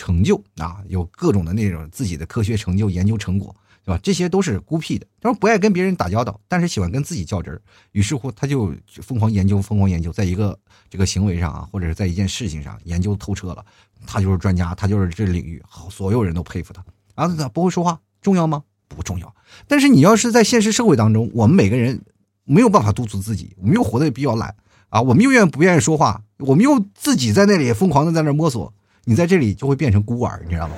[0.00, 3.54] 成就啊，有各种的那种自己的科学成就、研究成果。
[3.82, 3.98] 对吧？
[4.02, 7.60] 这些都是孤僻的，他说不爱跟别人打交道，但是喜欢跟自己较真儿。
[7.92, 10.56] 于是乎，他就疯狂研究，疯狂研究，在一个
[10.90, 13.64] 这个行为上啊，或者是在一件事情上研究透彻了，
[14.06, 16.84] 他就是专家，他就是这领域好，所有人都佩服他。
[17.14, 18.62] 啊，他不会说话重要吗？
[18.86, 19.34] 不重要。
[19.66, 22.02] 但是你要是在现实社会当中，我们每个人
[22.44, 24.54] 没有办法督促自己，我们又活得比较懒
[24.90, 28.74] 啊，我们又愿不愿意说话，我们又自己在那里疯狂的在那摸索，
[29.10, 30.74] 你在这里就会变成孤儿，你知道吗？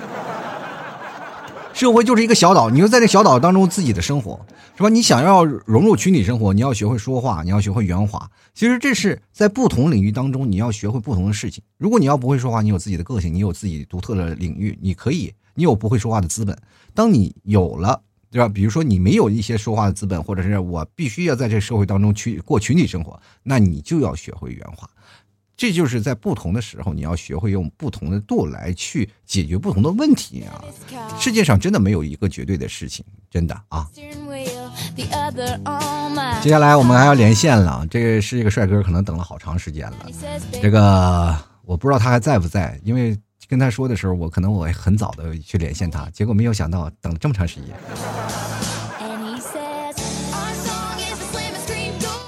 [1.71, 4.43] 社会就是一个小岛，你就在这小岛当中自己的生活，
[4.75, 4.89] 是吧？
[4.89, 8.27] 你想要融入群体生活，你要学会说话，你要学会圆滑。
[8.55, 11.63] 其实这是在不同领域当中，你要学会不同的事情。
[11.77, 16.57] 如果你要不会说话，你有自己的个性，你有自己独特的领域，你可以，你有不会说话的资本。
[16.95, 18.47] 当你有了，对吧？
[18.47, 24.89] 比如说你没有一些说话的资本，或者是我必须要在这社会当中去过群体生活，那你就要学会圆滑。
[25.55, 30.63] 这就是在不同的时候，你要学会用不同的度来去解决不同的问题啊！
[31.19, 33.87] 世界上真的没有一个绝对的事情，真的啊！
[36.41, 39.97] 接下来我们还要连线了，这个是一个帅哥，可能等了好长时间了。
[40.61, 47.69] 这个我不知道他还在不在，因为跟他说的时候，我可能我很早的去连线他，结果没有想到等了这么长时间。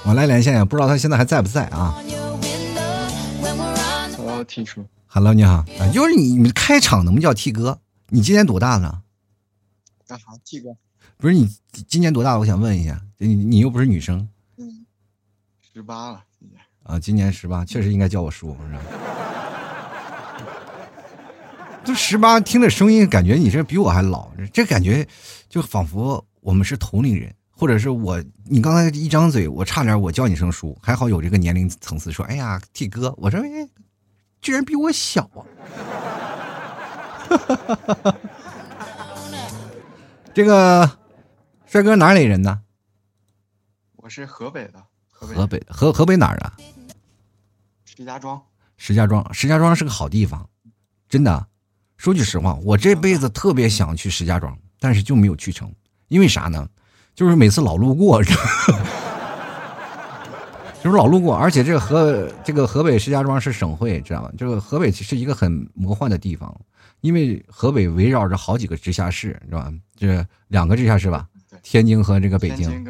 [0.04, 2.00] 我来连线呀，不知道他现在还在不在啊
[4.44, 7.80] ？T 叔，Hello，你好，啊，就是你，你开场能不能叫 T 哥？
[8.08, 9.02] 你今年多大了？
[10.06, 10.76] 干啥？T 哥，
[11.16, 11.48] 不是你
[11.88, 12.38] 今年多大？
[12.38, 14.86] 我想问一下，你你又不是女生，嗯，
[15.72, 18.80] 十八了，今年啊，今年十八，确实应该叫我叔，是吧？
[21.84, 25.06] 都十八，听着声音，感觉你这比我还老，这感觉
[25.48, 33.68] 就仿佛我们是同龄人，或者是我，你刚才一张嘴，我差点我叫你声叔，还好有这个年龄层次，说，哎呀，T 哥，我说，哎。
[34.46, 35.42] 居然比我小啊！
[40.32, 40.88] 这个
[41.66, 42.60] 帅哥哪里人呢？
[43.96, 44.80] 我是河北的，
[45.10, 46.52] 河北河河北哪儿啊？
[47.84, 48.40] 石家庄。
[48.76, 50.48] 石家庄，石家庄是个好地方，
[51.08, 51.48] 真的。
[51.96, 55.74] 说句实话，我这辈子特别想去石家庄，但是就没有去成，
[56.06, 56.68] 因为啥呢？
[57.16, 58.22] 就是每次老路过。
[60.86, 64.30] 就是老路过，而且这个河，这个河北石家庄是省会，知道吗？
[64.38, 66.56] 这个河北是一个很魔幻的地方，
[67.00, 69.68] 因为河北围绕着好几个直辖市，是吧？
[69.96, 71.26] 这两个直辖市吧，
[71.60, 72.86] 天津和这个北京。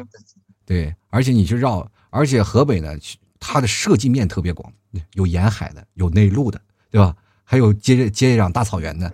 [0.63, 2.93] 对，而且你去绕，而且河北呢，
[3.39, 4.71] 它的设计面特别广，
[5.15, 7.15] 有沿海的，有内陆的，对吧？
[7.43, 9.11] 还有接接壤大草原的，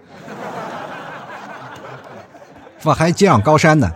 [2.80, 2.94] 是吧？
[2.94, 3.96] 还接壤高山的，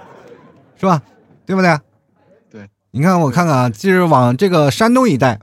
[0.78, 1.04] 是吧？
[1.46, 1.78] 对不对？
[2.98, 5.40] 你看，我看看啊，就是往这个山东一带，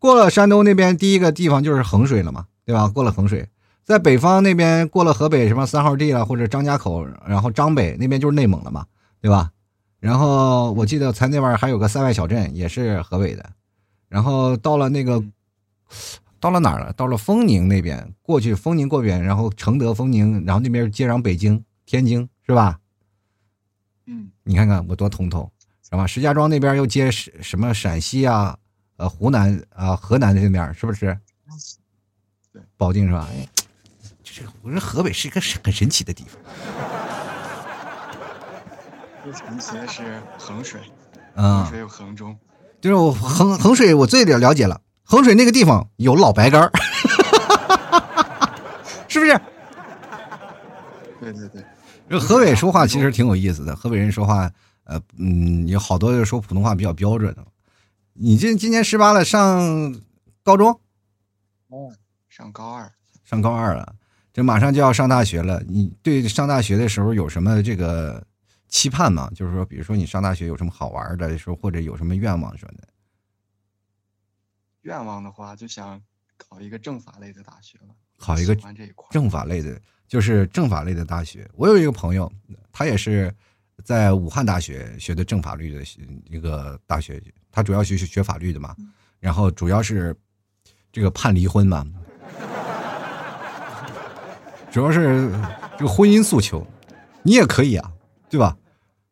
[0.00, 2.88] 过了山东那边，第一个地方就是衡水了嘛，对吧？
[2.88, 3.48] 过了衡水，
[3.84, 8.86] 在北方那边过了河北什么三号地了，或者张家口，然后张北那边就是内蒙了嘛，
[9.20, 9.52] 对吧？
[10.00, 13.50] 然后我记得在那边还有个塞外小镇，也是河北的。
[14.08, 15.22] 然后到了那个，
[16.40, 16.92] 到了哪儿了？
[16.94, 22.80] 到了丰宁那边，过去丰宁过边，然后承德、丰宁，然后那边接壤北京、天津，是吧？
[24.06, 25.48] 嗯，你看看我多通透。
[25.90, 26.06] 是吧？
[26.06, 28.56] 石家庄那边又接什什么陕西啊，
[28.96, 31.18] 呃，湖南啊，河南的这边是不是？
[32.52, 33.28] 对，保定是吧？
[33.32, 33.48] 哎，
[34.22, 36.40] 这我说河北是一个很神奇的地方。
[39.24, 40.80] 最神奇的是衡水，
[41.34, 42.38] 嗯，衡水有衡中，
[42.80, 44.80] 就是我衡衡水，我最了了解了。
[45.02, 46.70] 衡水那个地方有老白干
[49.08, 49.40] 是不是？
[51.20, 51.64] 对对对，
[52.08, 54.48] 这河北说话其实挺有意思的，河北人说话。
[54.90, 57.46] 呃，嗯，有好多说普通话比较标准的。
[58.12, 59.94] 你这今年十八了，上
[60.42, 60.68] 高中？
[61.68, 61.94] 哦，
[62.28, 63.94] 上高二，上高二了，
[64.32, 65.62] 这马上就要上大学了。
[65.68, 68.26] 你对上大学的时候有什么这个
[68.68, 69.30] 期盼吗？
[69.32, 72.88] 就是说，比如说你上大学有什么好玩的，说或者有什么愿望什么的？
[74.82, 76.02] 愿望的话，就想
[76.36, 77.94] 考一个政法类的大学了。
[78.18, 78.56] 考一个
[79.08, 81.48] 政法类的，就是政法类的大学。
[81.54, 82.30] 我有一个朋友，
[82.72, 83.32] 他也是。
[83.84, 85.82] 在武汉大学学的政法律的
[86.28, 88.74] 一个大学，他主要学学法律的嘛，
[89.18, 90.14] 然后主要是
[90.92, 91.86] 这个判离婚嘛，
[94.70, 95.30] 主要是
[95.78, 96.66] 这个婚姻诉求，
[97.22, 97.90] 你也可以啊，
[98.28, 98.56] 对吧？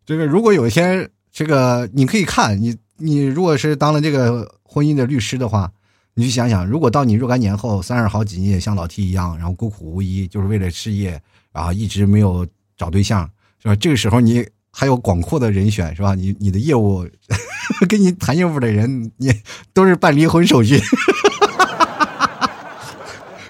[0.07, 5.71] 这个如果有一天，这个你可以看你，你如果是当了这个婚姻的律师的话，
[6.15, 11.21] 你去想想，如果到你若干年后，三十好几你也像老 T 一样，然后孤苦无依，就是为了事业，
[11.53, 12.47] 然后一直没有
[12.77, 13.31] 找对象，
[13.63, 13.77] 是吧？
[13.77, 14.49] 这个时候你
[14.79, 16.15] 还有广阔的人选，是吧？
[16.15, 17.05] 你你的业务，
[17.89, 19.35] 跟你谈业务的人，你
[19.75, 20.81] 都是办离婚手续。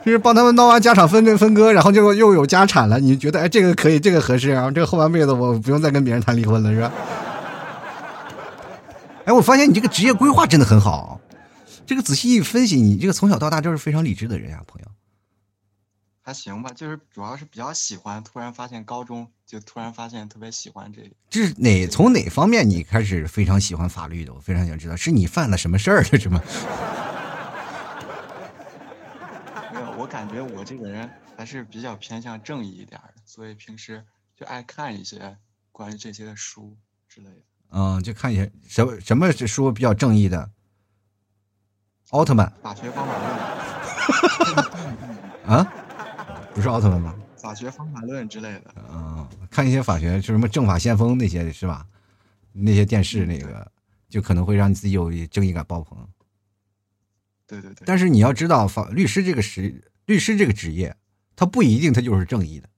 [0.06, 2.98] 就是帮他们闹完家产分分割，然后就又有家产了。
[2.98, 6.90] 你觉得哎，这个可以，这个合适，然后这个后半辈子我不用再跟别人谈离婚了，是吧？
[9.26, 11.20] 哎，我发现你这个职业规划真的很好。
[11.84, 14.88] 这个仔细一分析，你这个从小到大就是非常理智的人呀，朋友。
[16.28, 18.22] 还行吧，就是主要是比较喜欢。
[18.22, 21.08] 突然发现高中就突然发现特别喜欢这个。
[21.30, 24.34] 这是哪从哪方面你开始非常喜欢法律的？
[24.34, 26.38] 我非常想知道，是你犯了什么事儿了，是吗？
[29.72, 34.04] 没有，我感觉我这个人还是比较偏向正义一点的，所以平时
[34.36, 35.38] 就爱看一些
[35.72, 36.76] 关于这些的书
[37.08, 37.40] 之类的。
[37.70, 40.50] 嗯，就看一些什么什么书比较正义的？
[42.10, 42.52] 奥特曼？
[42.62, 43.30] 法学方法论？
[45.56, 45.72] 啊？
[46.58, 47.14] 不是奥特曼吧？
[47.36, 48.74] 法学方法论之类的。
[48.92, 51.86] 嗯，看一些法学，就什么正法先锋那些是吧？
[52.52, 53.70] 那些电视那个，
[54.08, 55.96] 就可能会让你自己有正义感爆棚。
[57.46, 57.84] 对对对。
[57.86, 59.84] 但是你要知道，法律师这个是。
[60.06, 60.96] 律师这个职业，
[61.36, 62.68] 他不一定他就是正义的，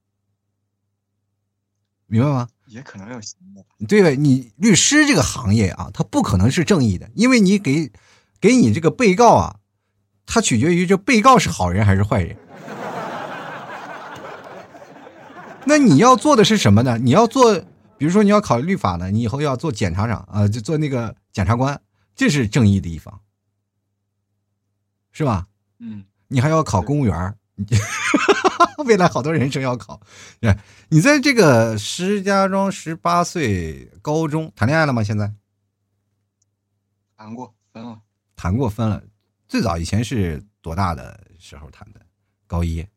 [2.05, 2.49] 明白吗？
[2.67, 3.63] 也可能有新的。
[3.87, 7.89] 对你律师这个行业啊，他不可能是正义的，因为你给
[8.41, 9.59] 给你这个被告啊，
[10.25, 12.37] 他取决于这被告是好人还是坏人。
[15.65, 16.97] 那你要做的是什么呢？
[16.97, 17.59] 你要做，
[17.97, 21.81] 比如说你要考律法呢，你以后要做检察长啊，就做那个检察官，
[22.15, 23.21] 这是正义的一方，
[25.11, 25.47] 是吧？
[25.79, 26.05] 嗯。
[26.33, 27.37] 你还要考公务员
[28.85, 29.99] 未来好多人生要考。
[30.87, 35.03] 你在这个石家庄十八岁高中谈恋爱了吗？
[35.03, 35.33] 现在
[37.17, 38.01] 谈过分了，
[38.37, 39.03] 谈过分了。
[39.49, 41.99] 最早以前是多大的时候谈的？
[42.47, 42.87] 高一，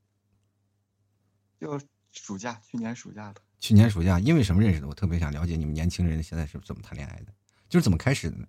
[1.61, 1.77] 就
[2.15, 3.43] 暑假，去年暑假的。
[3.59, 4.89] 去年暑假，因为什么认识的？
[4.89, 7.35] 我特别想了解你们年轻人现在是怎么谈恋爱的，
[7.69, 8.47] 就是怎么开始的呢？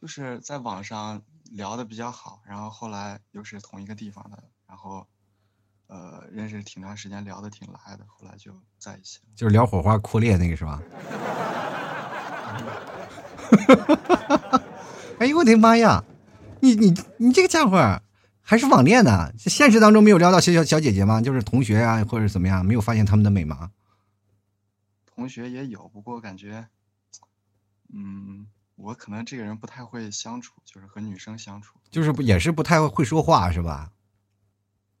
[0.00, 1.22] 就是在网上。
[1.52, 5.06] 聊的比较好，然后后来又是同一个地方的，然后，
[5.86, 9.24] 呃，认识挺长时间，聊的挺来的，后来就在一起了。
[9.36, 10.80] 就是聊火花扩裂那个是吧？
[15.20, 16.02] 哎呦我的妈呀！
[16.60, 17.76] 你你你这个家伙
[18.42, 19.32] 还是网恋呢？
[19.38, 21.20] 现实当中没有撩到小小小姐姐吗？
[21.20, 23.70] 就是同学啊，或者怎么样，没有发现他们的美吗？
[25.06, 26.66] 同学也有，不过感觉，
[27.92, 28.46] 嗯。
[28.76, 33.92] 我可能这个人不太会相处，就是和女生相处，就是不也是不太会说话，是吧？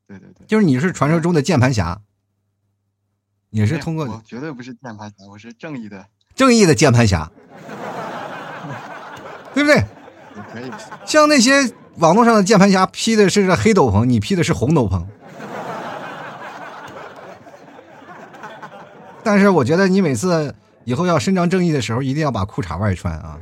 [0.06, 2.00] 对对对，就是你是传说中的键盘侠，
[3.50, 7.28] 也是通过，我绝对不是键盘侠，我是正义的，正义的键盘侠，
[9.52, 9.84] 对不对？
[10.52, 10.70] 可以。
[11.04, 15.04] 像那些网络上的键盘侠披的是黑斗篷，你披的是红斗篷，
[19.22, 20.54] 但是我觉得你每次。
[20.84, 23.38] 以后要伸张正义的时候，一定要把裤衩外穿啊！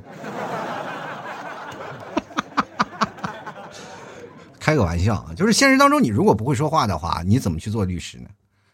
[4.58, 8.28] 开个玩笑啊，就是现实当中，你如果不会说话的话，你怎么去做律师呢？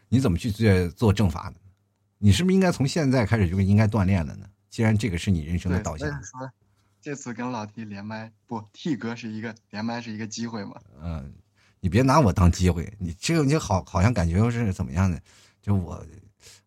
[0.08, 1.60] 你怎么去做做政法呢？
[2.18, 4.44] 你是不是应该从现在开始就应该锻炼了呢？
[4.68, 6.10] 既然这个是你人生的导向。
[7.06, 10.72] 这次跟老 T 连麦，不，T 哥是一个连麦是一个机会嘛？
[11.00, 11.32] 嗯，
[11.78, 15.16] 你别拿我当机会，你这个你好好像感觉又是怎么样的？
[15.62, 16.04] 就我。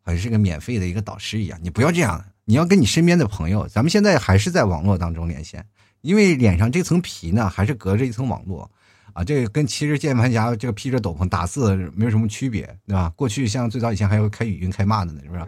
[0.02, 5.66] 好像是个免费的一个导师一样，你不要这样，你要跟你身边的朋友，咱们现在还是在网络当中连线，
[6.00, 8.72] 因为脸上这层皮呢，还是隔着一层网络，
[9.12, 13.12] 啊，这个跟其实键盘侠这个披着斗篷打字没有什么区别，对吧？
[13.14, 15.46] 过去像最早以前还有开语音开骂的呢，是不是？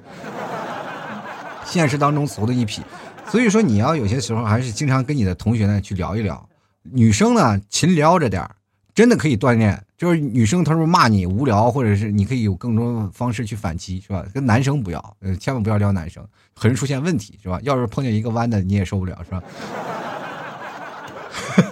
[1.72, 2.82] 现实当中俗的一批，
[3.30, 6.48] 所以说你要有些时候还是经常跟你的同学呢去聊一聊，
[6.84, 8.46] 女生呢勤撩着点
[8.94, 9.82] 真的可以锻炼。
[9.98, 14.26] 就是女生，她说骂你无聊，或者是你可以有更多方式去反击，是吧？
[14.34, 16.22] 跟男生不要，呃，千万不要撩男生，
[16.56, 17.60] 很容易出现问题，是吧？
[17.62, 19.44] 要是碰见一个弯的，你也受不了，是吧？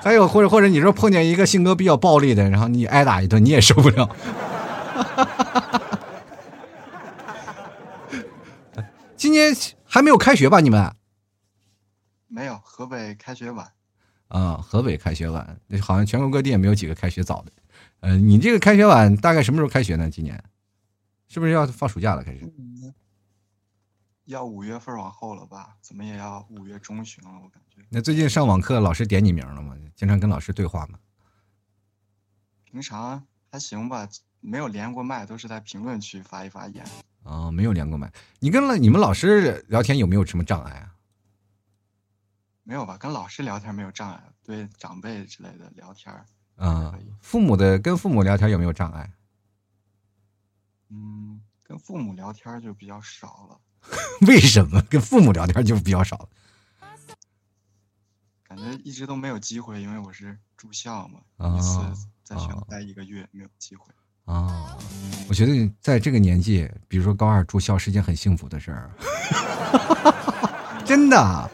[0.00, 4.08] 还有，或者或者你说碰见一个性格比较暴力的，然后你挨打一顿，你也受不了。
[9.16, 9.54] 今年
[9.84, 10.60] 还没有开学吧？
[10.60, 10.94] 你们？
[12.28, 13.72] 没有，河北开学晚。
[14.28, 17.52] 啊，河北开学晚，那好像全国各地也没有几个开学早的。
[18.00, 20.10] 呃，你这个开学晚大概什么时候开学呢？
[20.10, 20.42] 今年
[21.28, 22.22] 是不是要放暑假了？
[22.22, 22.52] 开始？
[24.24, 25.76] 要五月份往后了吧？
[25.80, 27.80] 怎么也要五月中旬了，我感觉。
[27.88, 29.76] 那最近上网课，老师点你名了吗？
[29.94, 30.98] 经常跟老师对话吗？
[32.64, 34.08] 平常还行吧，
[34.40, 36.84] 没有连过麦，都是在评论区发一发言。
[37.26, 38.12] 啊，没有连过麦。
[38.38, 40.94] 你跟了你们老师聊天有没有什么障碍啊？
[42.62, 42.96] 没有吧？
[42.96, 46.24] 跟老师聊天没有障碍，对长辈之类的聊天儿
[46.56, 49.12] 啊父母的跟父母聊天有没有障碍？
[50.88, 53.60] 嗯，跟父母聊天就比较少了，
[54.26, 56.28] 为什么跟父母聊天就比较少了？
[58.44, 61.78] 感觉一直都没有机会，因为我是住校嘛，啊一次
[62.22, 63.92] 在学校啊待一个月没有机会。
[64.24, 64.76] 啊，
[65.28, 68.90] 我觉得在这个年纪，比如说高二住校是件很幸福的事儿，
[70.84, 71.50] 真的。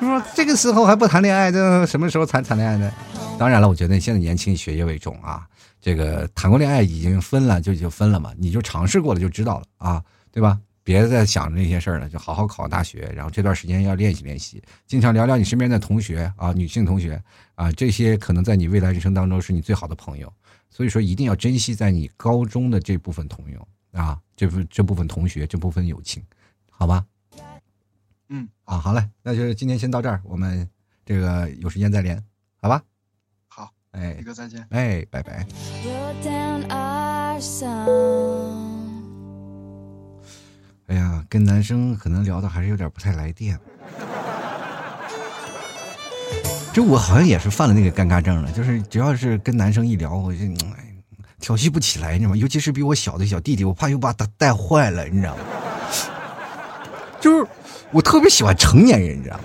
[0.00, 2.90] 就说这个时候还不谈恋爱，这什么时候才谈恋爱呢？
[3.38, 5.46] 当然了，我觉得现在年轻学业为重啊，
[5.80, 10.02] 这个谈过恋爱已经分了就就分了嘛，你就尝试过了就知道了啊，
[10.32, 10.58] 对吧？
[10.90, 17.22] 别再想着那些事儿了，就好好考大学，然后这段时间要练习练习，经常聊聊你身边的同学啊，女性同学
[17.54, 20.32] 啊，这些可能在你未来人生当中是你最好的朋友。
[20.68, 26.20] 所以说，一定要珍惜在你高中的这部分朋友啊，这部这部分同学，这部分友情，
[26.68, 27.06] 好吧？
[28.28, 30.68] 嗯，啊，好嘞，那就是今天先到这儿，我们
[31.04, 32.20] 这个有时间再连，
[32.60, 32.82] 好吧？
[33.46, 34.66] 好，哎一哥再见。
[34.70, 35.46] 哎，拜拜。
[40.90, 43.56] 哎呀，跟男生可能聊的还是有点不太来电。
[46.72, 50.84] 这我好像也是犯了那个尴尬症了，就是只要是跟男生一聊，我就嗯哎
[51.38, 52.36] 调戏不起来，你知道吗？
[52.36, 55.42] 尤其是比我小的小弟弟，我怕又把他带坏了，你知道吗？
[57.20, 57.46] 就是
[57.92, 59.42] 我特别喜欢成年人，你知道吗？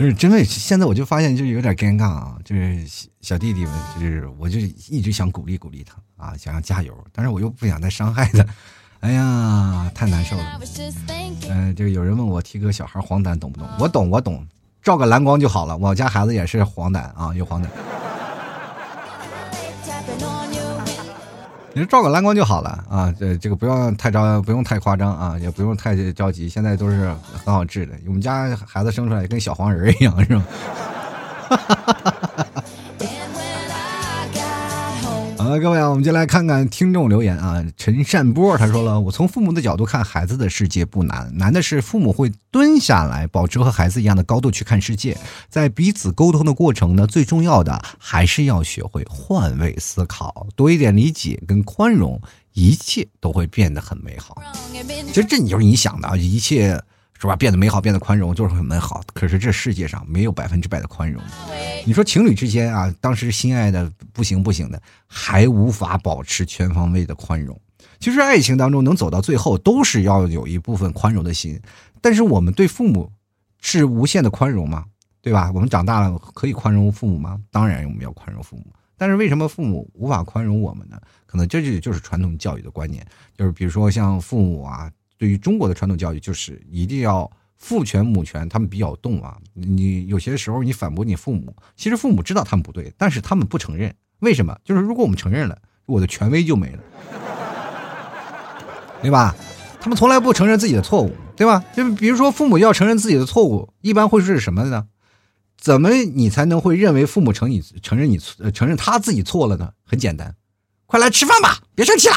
[0.00, 2.86] 就是真的，现在我就发现就有点尴尬啊，就是
[3.20, 8.42] 小弟弟们，就是我就一直想鼓励鼓励他啊，想要加油，但是我又不想再伤害他，
[9.00, 10.58] 哎呀，太难受了。
[11.50, 13.68] 嗯、这个有人问我 T 哥小孩黄疸懂不懂？
[13.78, 14.46] 我懂，我懂，
[14.82, 15.76] 照个蓝光就好了。
[15.76, 17.66] 我家孩子也是黄疸啊，有黄疸，
[21.72, 23.14] 你就照个蓝光就好了啊。
[23.18, 26.48] 这这个不要太着，不用太夸张啊，也不用太着急。
[26.48, 27.14] 现在都是
[27.44, 27.92] 很好治的。
[28.06, 30.44] 我们家孩子生出来跟小黄人一样，是吧？
[35.50, 37.60] 好了，各位啊，我们就来看看听众留言啊。
[37.76, 45.18] 陈善波他说了，我从父母的角度看孩子的世界不难，难的是父母会蹲下来，保持和孩子一样的高度去看世界。
[45.48, 52.22] 在彼此沟通的过程呢，最重要的还是要学会换位思考，多一点理解跟宽容，
[52.52, 54.40] 一切都会变得很美好。
[55.08, 56.80] 其实这你就是你想的啊，一切
[57.20, 57.36] 是吧？
[57.36, 59.02] 变得美好，变得宽容，就是很美好。
[59.12, 61.22] 可是这世界上没有百分之百的宽容。
[61.84, 67.60] 你说情侣之间啊，当时心爱的不行不行的，还无法保持全方位的宽容。
[67.98, 71.60] 其实爱情当中能走到最后，都是要有一部分宽容的心。
[72.00, 73.12] 但是我们对父母
[73.60, 74.86] 是无限的宽容吗？
[75.20, 75.52] 对吧？
[75.54, 77.38] 我们长大了可以宽容父母吗？
[77.50, 78.64] 当然我们要宽容父母。
[78.96, 80.98] 但是为什么父母无法宽容我们呢？
[81.26, 83.06] 可能这就就是传统教育的观念，
[83.36, 84.90] 就是比如说像父母啊，
[85.20, 89.36] 对于中国的传统教育就是一定要父权母权，他们比较动啊。
[89.52, 93.94] 你有些时候你反驳你父母，其实父母知道他们不对，但是他们不承认。
[94.20, 94.58] 为什么？
[94.64, 96.78] 就是如果我们承认了，我的权威就没了，
[99.02, 99.36] 对吧？
[99.78, 101.62] 他们从来不承认自己的错误，对吧？
[101.76, 104.86] 就比如说父母要承认自己的错误，一般会是什么呢？
[105.58, 108.18] 怎么你才能会认为父母承你承认你
[108.54, 109.72] 承认他自己错了呢？
[109.84, 110.34] 很简单，
[110.86, 112.16] 快来吃饭吧，别生气了。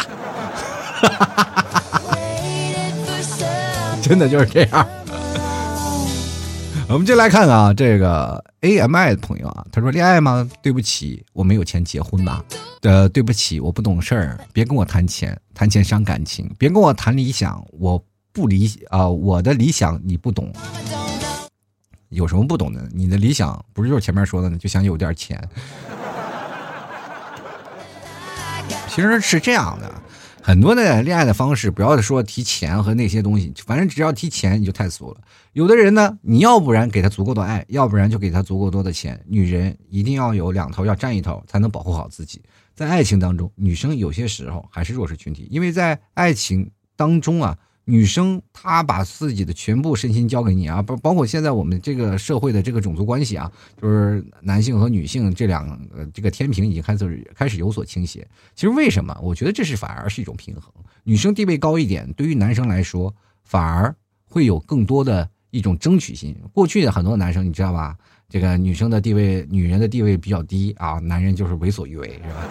[4.03, 4.87] 真的就是这样。
[6.89, 10.47] 我们就来看看啊，这个 AMI 的朋友啊，他说恋爱吗？
[10.61, 12.43] 对不起，我没有钱结婚吧。
[12.81, 16.53] 呃，对不起，我不懂事儿，别跟我谈钱，谈钱伤感情。
[16.59, 20.51] 别跟我谈理想，我不理啊、我的理想你不懂。
[22.09, 22.87] 有什么不懂的？
[22.93, 24.57] 你的理想不是就是前面说的呢？
[24.57, 25.41] 就想有点钱。
[28.87, 29.91] 其实是这样的，
[30.45, 35.21] 很多的恋爱的方式，不要说提钱和那些东西，反正只要提钱你就太俗了。
[35.53, 39.17] 有的人呢，你要不然给他足够的爱，要不然就给他足够多的钱。
[39.25, 42.41] 女人一定要有两头，要占一头，才能保护好自己。
[42.75, 58.27] 在爱情当中，女生有些时候还是弱势群体，因为在爱情当中啊，女生她把自己的全部身心交给你啊，包包括现在我们这个社会的这个种族关系啊，就是男性和女性这两呃这个天平已经开始开始有所倾斜。
[58.55, 59.17] 其实为什么？
[59.21, 60.71] 我觉得这是反而是一种平衡，
[61.03, 63.13] 女生地位高一点，对于男生来说
[63.43, 63.93] 反而
[64.25, 66.35] 会有更多的一种争取心。
[66.53, 67.95] 过去的很多男生你知道吧？
[68.29, 72.47] 这个女生的地位，女人的地位比较低啊，男人就是为所欲为，是吧？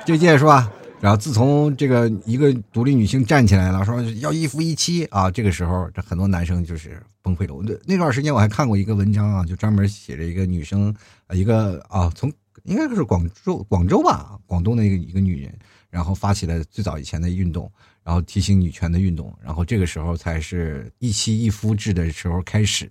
[0.06, 7.80] 就接着说啊，然后自从这个一个独立女性站起来了，说要一夫一妻啊，这个时候这很多男生就是崩溃了。
[7.86, 10.94] 那段时间我还看过一个文章啊，就专门写着一个女生，
[11.32, 12.30] 一个啊从
[12.64, 17.72] 应该是广州广州吧，广东的一个一个女人，然后发起了最早以前的运动，
[18.04, 22.90] 然后提醒女权的运动，然后这个时候才是一妻一夫制的时候开始。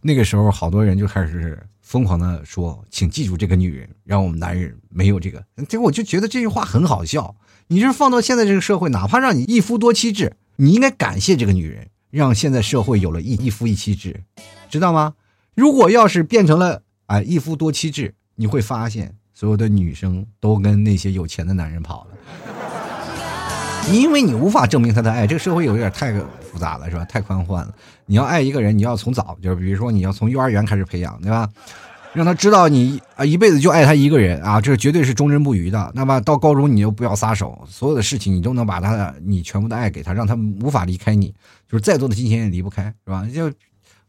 [0.00, 1.60] 那个时候，好多人就开始
[1.92, 7.36] 疯狂的说：“请记住这个女人，让我们男人没有这个。”结果我就觉得这句话很好笑。
[7.66, 14.22] 你是放到现在这个社会，哪怕让你一夫多妻制，你应该感谢这个女人，让现在社会有了一一夫一妻制，
[14.70, 15.12] 知道吗？
[15.54, 22.61] 如果要是变成了啊一夫多妻制，你会发现所有的女生都跟那些有钱的男人跑了。
[23.90, 27.04] 因为你无法证明他的爱，这个社会有点太复杂了，是吧？
[27.06, 27.74] 太宽泛了。
[28.06, 31.48] 你要爱一个人，你要从早，就是比如说你要从幼儿园开始培养，对吧？
[32.12, 35.90] 让他知道你啊一辈子就爱他一个人啊，这绝对是忠贞不渝的。
[35.94, 41.34] 那么到高中你就不要撒手，所有的事情你都能把他的你全部的爱给他，让他无法离开你，
[41.66, 43.26] 就是再多的金钱也离不开，是吧？
[43.34, 43.50] 就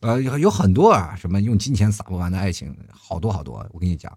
[0.02, 3.66] 呃有有很多啊，什么用金钱撒不完的爱情，好多好多。
[3.72, 4.12] 我跟你讲，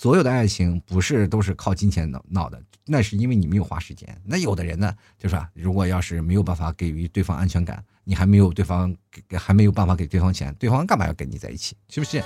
[0.00, 4.08] 所有的爱情不是都是靠金钱闹闹的，那是因为你没有花时间。
[4.24, 8.94] 那有的人呢，就是啊，如果要是没有办法给予对方安全感，你还没有对方
[9.28, 11.74] 给还没有办法给对方钱，对方干嘛要跟你在一起？
[11.88, 12.22] 是不是？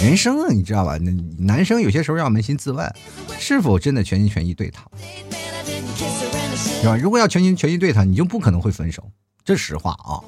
[0.00, 0.96] 人生啊，你知道吧？
[0.98, 1.10] 那
[1.44, 2.88] 男生有些时候要扪心自问，
[3.36, 4.88] 是否真的全心全意对他，
[6.54, 6.96] 是吧？
[6.96, 9.10] 如果要全心全意对他，你就不可能会分手。
[9.44, 10.22] 这实话啊，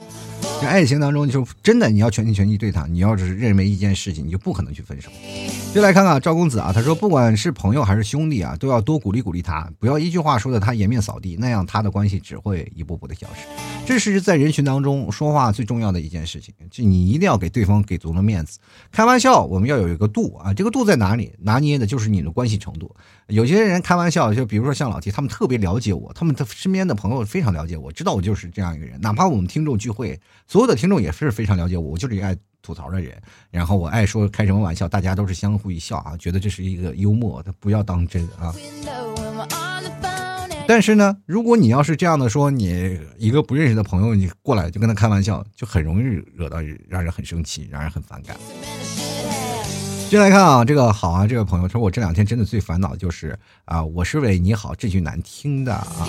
[0.65, 5.11] 在爱情当中，就真的你要全心全意对他，你要是认为一件事情，你就不可能去分手。
[5.75, 13.47] 就来看看赵公子啊，他说，不管是朋友还是兄弟啊，都要多鼓励鼓励他，不要一句话说的他颜面扫地，那样他的关系只会一步步的消失。
[13.85, 18.59] 这是在人群当中说话最重要的一件事情，就你一定要给对方给足了面子。
[18.91, 21.31] 开玩笑，我们要有一个度啊，这个度在哪里？
[21.41, 22.97] 拿捏的就是你的关系程度。
[23.27, 28.99] 有些人开玩笑，就比如说像老 T，他们特别了解我，他们的身边的朋友非常了解我，知道我就是这样一个人。
[29.01, 30.19] 哪怕我们听众聚会，
[30.55, 33.21] 所有的听众也是非常了解我，我就是一个爱吐槽的人。
[33.51, 38.55] 然后我爱说开什么玩笑，大家都是相互一笑啊，觉得这是一个幽默，他不要当真啊。
[40.69, 46.03] 但是呢，如果你要是这样的说，你一个不认识的朋友，你过来就跟他开玩笑，就很容易
[46.37, 48.37] 惹到让人很生气，让人很反感。
[50.09, 56.07] 接来看啊，这个好啊，这个朋友说，我这两天真的最烦恼的就是啊，我是为你好这句难听的啊，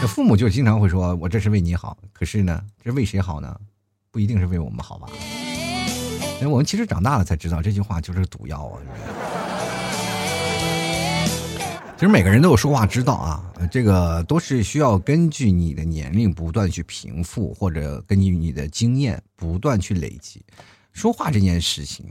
[0.00, 3.56] 这父母就经常会说我这是为你好，可是呢，这为谁好呢？
[4.18, 5.06] 不一定是为我们好吧？
[6.40, 8.82] 因为我们其实长大了才知道这句话就是毒药啊。
[11.96, 20.44] 其实每个人都有说话之道啊，这个都是需要根据你的年龄不断去平复，或者根据你的经验不断去累积。
[20.90, 22.04] 说话这件事情，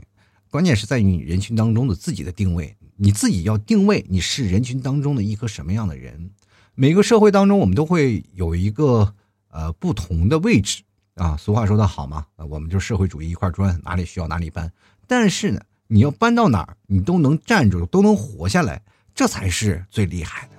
[0.50, 6.30] 关键是在于你人群当中的自己的定位，你自己要定位你是人群当中的一个什么样的人。
[6.74, 9.14] 每个社会当中，我们都会有一个
[9.50, 10.84] 呃不同的位置
[11.18, 11.36] 啊。
[11.36, 14.72] 俗话说得好嘛，我们就社会主义一块砖，哪里需要哪里搬。
[15.06, 18.82] 但是呢，你要搬到哪儿，你都能站住，都能活下来，
[19.14, 20.58] 这才是最厉害的。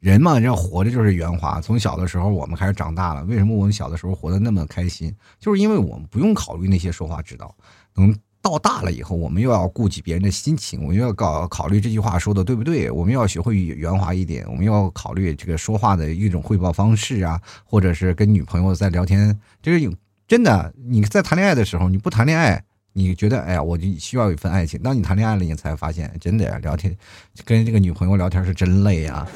[0.00, 1.60] 人嘛，要活着就是圆滑。
[1.60, 3.24] 从小的时候，我们开始长大了。
[3.24, 5.12] 为什么我们小的时候活得那么开心？
[5.40, 7.52] 就是因为我们不用考虑那些说话之道。
[7.94, 8.14] 能
[8.46, 19.92] 到大了以后，我们又要顾及别人的心情，我们又要搞考虑这句话说的对不对，我们要学会圆滑一点，我们要考虑这个说话的一种汇报方式啊，或者是跟女朋友在聊天，这是有
[20.28, 22.62] 真的你在谈恋爱的时候，你不谈恋爱。
[22.98, 24.80] 你觉得，哎呀，我就需要一份爱情。
[24.80, 26.96] 当你谈恋爱了，你才发现，真的呀，聊天
[27.44, 29.26] 跟这个女朋友聊天是真累啊，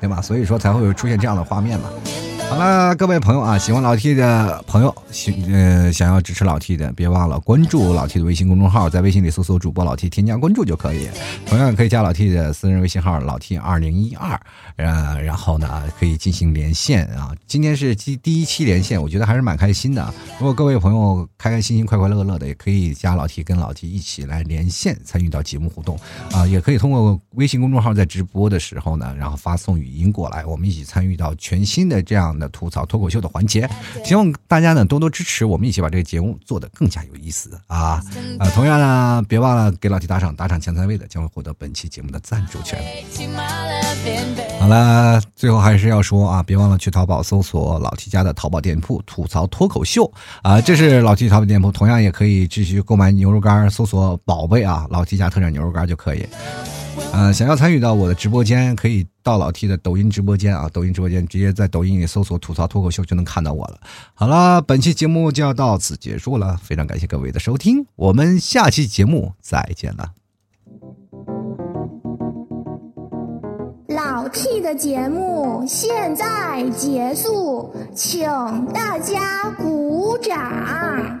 [0.00, 0.22] 对吧？
[0.22, 1.90] 所以说才会有出现这样的画面嘛。
[2.52, 11.08] 好了，各位朋友啊，喜欢老 T 的朋友，喜呃想要支持老 T 的，别忘了关注老 T 的微信公众号，在微信里搜索主播老 T，添加关注就可以。
[11.46, 14.38] 同样可以加老 T 的私人微信号老 T 二零一二，
[14.76, 17.34] 呃，然后呢可以进行连线啊。
[17.46, 20.12] 今天是第第一期连线，我觉得还是蛮开心的。
[20.38, 25.98] 如果各位朋友开开心心、快快乐乐的，也可以加老 T 跟老 T 一起来连线参与到节目互动
[26.30, 33.68] 啊，也可以通过微信公众号在直播的时候呢，然后发送语音过来，我们一起参与到全新的这样的吐槽脱口秀的环节。
[34.04, 38.02] 希望大家呢多多支持，我们一起把这个节目做得更加有意思啊！
[38.38, 42.82] 啊，同样呢，别忘了给老 T 打赏，打赏前三位的将会获得本期节目的赞助权。
[44.58, 50.10] 好了，最后还是要说啊，别忘了去淘宝搜索老 T 家的淘宝店铺“吐槽脱口秀”
[50.42, 56.26] 啊，这是老 T 淘宝店铺，同样也可以继续购买牛肉干，搜索“宝贝”啊，老 T 家特产牛肉干就可以。
[57.12, 63.78] 呃，想要参与到我的直播间，可以到老 T 的抖音直播间啊，抖音直播间直接在抖音里搜索“吐槽脱口秀”就能看到我了。
[64.14, 70.12] 好了，本期节目就要到此结束了，非常感谢各位的收听，我们下期节目再见了。
[73.88, 78.26] 老 T 的节目现在结束，请
[78.72, 81.20] 大家鼓掌。